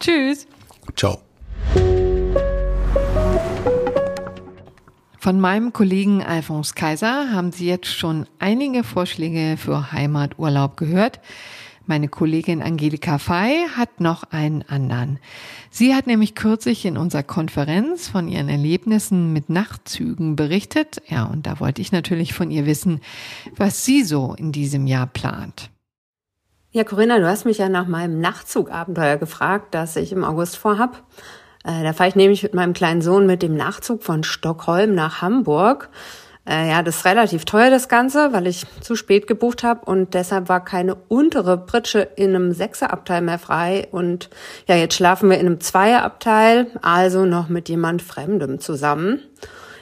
Tschüss. 0.00 0.46
Ciao. 0.96 1.20
Von 5.18 5.40
meinem 5.40 5.72
Kollegen 5.72 6.22
Alphonse 6.22 6.74
Kaiser 6.74 7.32
haben 7.32 7.50
Sie 7.50 7.66
jetzt 7.66 7.88
schon 7.88 8.26
einige 8.38 8.84
Vorschläge 8.84 9.56
für 9.56 9.92
Heimaturlaub 9.92 10.76
gehört. 10.76 11.20
Meine 11.88 12.08
Kollegin 12.08 12.62
Angelika 12.62 13.18
Fey 13.18 13.66
hat 13.76 14.00
noch 14.00 14.24
einen 14.32 14.62
anderen. 14.62 15.20
Sie 15.70 15.94
hat 15.94 16.08
nämlich 16.08 16.34
kürzlich 16.34 16.84
in 16.84 16.96
unserer 16.96 17.22
Konferenz 17.22 18.08
von 18.08 18.26
ihren 18.26 18.48
Erlebnissen 18.48 19.32
mit 19.32 19.48
Nachtzügen 19.50 20.34
berichtet. 20.34 21.00
Ja, 21.06 21.24
und 21.24 21.46
da 21.46 21.60
wollte 21.60 21.80
ich 21.80 21.92
natürlich 21.92 22.34
von 22.34 22.50
ihr 22.50 22.66
wissen, 22.66 23.00
was 23.56 23.84
sie 23.84 24.02
so 24.02 24.34
in 24.36 24.50
diesem 24.50 24.88
Jahr 24.88 25.06
plant. 25.06 25.70
Ja, 26.72 26.82
Corinna, 26.84 27.20
du 27.20 27.28
hast 27.28 27.44
mich 27.44 27.58
ja 27.58 27.68
nach 27.68 27.86
meinem 27.86 28.20
Nachtzugabenteuer 28.20 29.16
gefragt, 29.16 29.72
das 29.72 29.96
ich 29.96 30.12
im 30.12 30.24
August 30.24 30.56
vorhab. 30.56 31.04
Äh, 31.66 31.82
da 31.82 31.92
fahre 31.92 32.08
ich 32.08 32.16
nämlich 32.16 32.42
mit 32.44 32.54
meinem 32.54 32.72
kleinen 32.72 33.02
Sohn 33.02 33.26
mit 33.26 33.42
dem 33.42 33.56
Nachzug 33.56 34.04
von 34.04 34.22
Stockholm 34.22 34.94
nach 34.94 35.20
Hamburg. 35.20 35.88
Äh, 36.48 36.70
ja, 36.70 36.82
das 36.84 36.98
ist 36.98 37.04
relativ 37.04 37.44
teuer, 37.44 37.70
das 37.70 37.88
Ganze, 37.88 38.32
weil 38.32 38.46
ich 38.46 38.64
zu 38.80 38.94
spät 38.94 39.26
gebucht 39.26 39.64
habe 39.64 39.84
und 39.84 40.14
deshalb 40.14 40.48
war 40.48 40.64
keine 40.64 40.94
untere 40.94 41.58
Pritsche 41.58 42.08
in 42.14 42.36
einem 42.36 42.52
Sechserabteil 42.52 43.20
mehr 43.20 43.40
frei. 43.40 43.88
Und 43.90 44.30
ja, 44.68 44.76
jetzt 44.76 44.94
schlafen 44.94 45.28
wir 45.28 45.38
in 45.38 45.46
einem 45.46 45.60
Zweierabteil, 45.60 46.68
also 46.82 47.24
noch 47.24 47.48
mit 47.48 47.68
jemand 47.68 48.00
Fremdem 48.00 48.60
zusammen. 48.60 49.20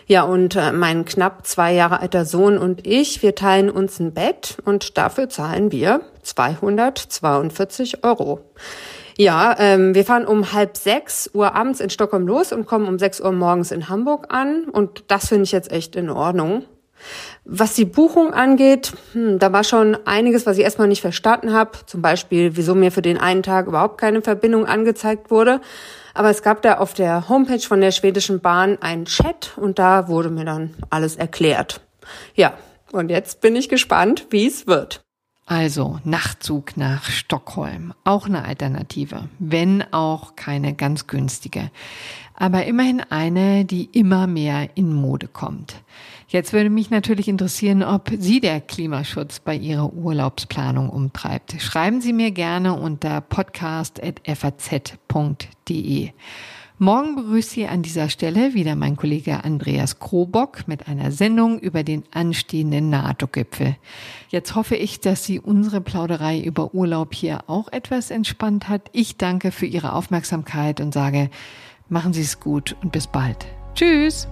Ja, 0.06 0.22
und 0.22 0.56
äh, 0.56 0.72
mein 0.72 1.04
knapp 1.04 1.46
zwei 1.46 1.74
Jahre 1.74 2.00
alter 2.00 2.24
Sohn 2.24 2.56
und 2.56 2.86
ich, 2.86 3.22
wir 3.22 3.34
teilen 3.34 3.70
uns 3.70 4.00
ein 4.00 4.12
Bett 4.12 4.56
und 4.64 4.96
dafür 4.96 5.28
zahlen 5.28 5.70
wir 5.70 6.00
242 6.22 8.04
Euro. 8.04 8.40
Ja, 9.16 9.54
ähm, 9.58 9.94
wir 9.94 10.04
fahren 10.04 10.26
um 10.26 10.52
halb 10.52 10.76
sechs 10.76 11.30
Uhr 11.32 11.54
abends 11.54 11.80
in 11.80 11.90
Stockholm 11.90 12.26
los 12.26 12.52
und 12.52 12.66
kommen 12.66 12.88
um 12.88 12.98
sechs 12.98 13.20
Uhr 13.20 13.32
morgens 13.32 13.70
in 13.70 13.88
Hamburg 13.88 14.26
an. 14.32 14.64
Und 14.64 15.04
das 15.08 15.28
finde 15.28 15.44
ich 15.44 15.52
jetzt 15.52 15.70
echt 15.70 15.94
in 15.94 16.10
Ordnung. 16.10 16.64
Was 17.44 17.74
die 17.74 17.84
Buchung 17.84 18.32
angeht, 18.32 18.92
hm, 19.12 19.38
da 19.38 19.52
war 19.52 19.62
schon 19.62 19.96
einiges, 20.06 20.46
was 20.46 20.58
ich 20.58 20.64
erstmal 20.64 20.88
nicht 20.88 21.00
verstanden 21.00 21.52
habe. 21.52 21.78
Zum 21.86 22.02
Beispiel, 22.02 22.56
wieso 22.56 22.74
mir 22.74 22.90
für 22.90 23.02
den 23.02 23.18
einen 23.18 23.42
Tag 23.42 23.66
überhaupt 23.66 23.98
keine 23.98 24.22
Verbindung 24.22 24.66
angezeigt 24.66 25.30
wurde. 25.30 25.60
Aber 26.14 26.30
es 26.30 26.42
gab 26.42 26.62
da 26.62 26.78
auf 26.78 26.94
der 26.94 27.28
Homepage 27.28 27.60
von 27.60 27.80
der 27.80 27.90
schwedischen 27.90 28.40
Bahn 28.40 28.78
einen 28.80 29.04
Chat 29.04 29.52
und 29.56 29.78
da 29.78 30.08
wurde 30.08 30.30
mir 30.30 30.44
dann 30.44 30.74
alles 30.90 31.16
erklärt. 31.16 31.80
Ja, 32.34 32.54
und 32.92 33.10
jetzt 33.10 33.40
bin 33.40 33.56
ich 33.56 33.68
gespannt, 33.68 34.26
wie 34.30 34.46
es 34.46 34.66
wird. 34.66 35.03
Also 35.46 36.00
Nachtzug 36.04 36.78
nach 36.78 37.04
Stockholm, 37.04 37.92
auch 38.04 38.26
eine 38.26 38.46
Alternative, 38.46 39.28
wenn 39.38 39.84
auch 39.92 40.36
keine 40.36 40.72
ganz 40.72 41.06
günstige, 41.06 41.70
aber 42.34 42.64
immerhin 42.64 43.00
eine, 43.00 43.66
die 43.66 43.84
immer 43.84 44.26
mehr 44.26 44.70
in 44.74 44.90
Mode 44.92 45.28
kommt. 45.28 45.76
Jetzt 46.28 46.54
würde 46.54 46.70
mich 46.70 46.88
natürlich 46.90 47.28
interessieren, 47.28 47.82
ob 47.82 48.10
Sie 48.18 48.40
der 48.40 48.62
Klimaschutz 48.62 49.38
bei 49.38 49.54
Ihrer 49.54 49.92
Urlaubsplanung 49.92 50.88
umtreibt. 50.88 51.60
Schreiben 51.60 52.00
Sie 52.00 52.14
mir 52.14 52.30
gerne 52.30 52.72
unter 52.72 53.20
podcast.faz.de. 53.20 56.12
Morgen 56.78 57.14
begrüßt 57.14 57.50
Sie 57.50 57.68
an 57.68 57.82
dieser 57.82 58.08
Stelle 58.08 58.52
wieder 58.54 58.74
mein 58.74 58.96
Kollege 58.96 59.44
Andreas 59.44 60.00
Krobock 60.00 60.66
mit 60.66 60.88
einer 60.88 61.12
Sendung 61.12 61.60
über 61.60 61.84
den 61.84 62.02
anstehenden 62.12 62.90
NATO-Gipfel. 62.90 63.76
Jetzt 64.28 64.56
hoffe 64.56 64.74
ich, 64.74 64.98
dass 64.98 65.24
Sie 65.24 65.38
unsere 65.38 65.80
Plauderei 65.80 66.40
über 66.40 66.74
Urlaub 66.74 67.14
hier 67.14 67.44
auch 67.46 67.70
etwas 67.70 68.10
entspannt 68.10 68.68
hat. 68.68 68.90
Ich 68.92 69.16
danke 69.16 69.52
für 69.52 69.66
Ihre 69.66 69.92
Aufmerksamkeit 69.92 70.80
und 70.80 70.92
sage, 70.92 71.30
machen 71.88 72.12
Sie 72.12 72.22
es 72.22 72.40
gut 72.40 72.74
und 72.82 72.90
bis 72.90 73.06
bald. 73.06 73.46
Tschüss! 73.76 74.26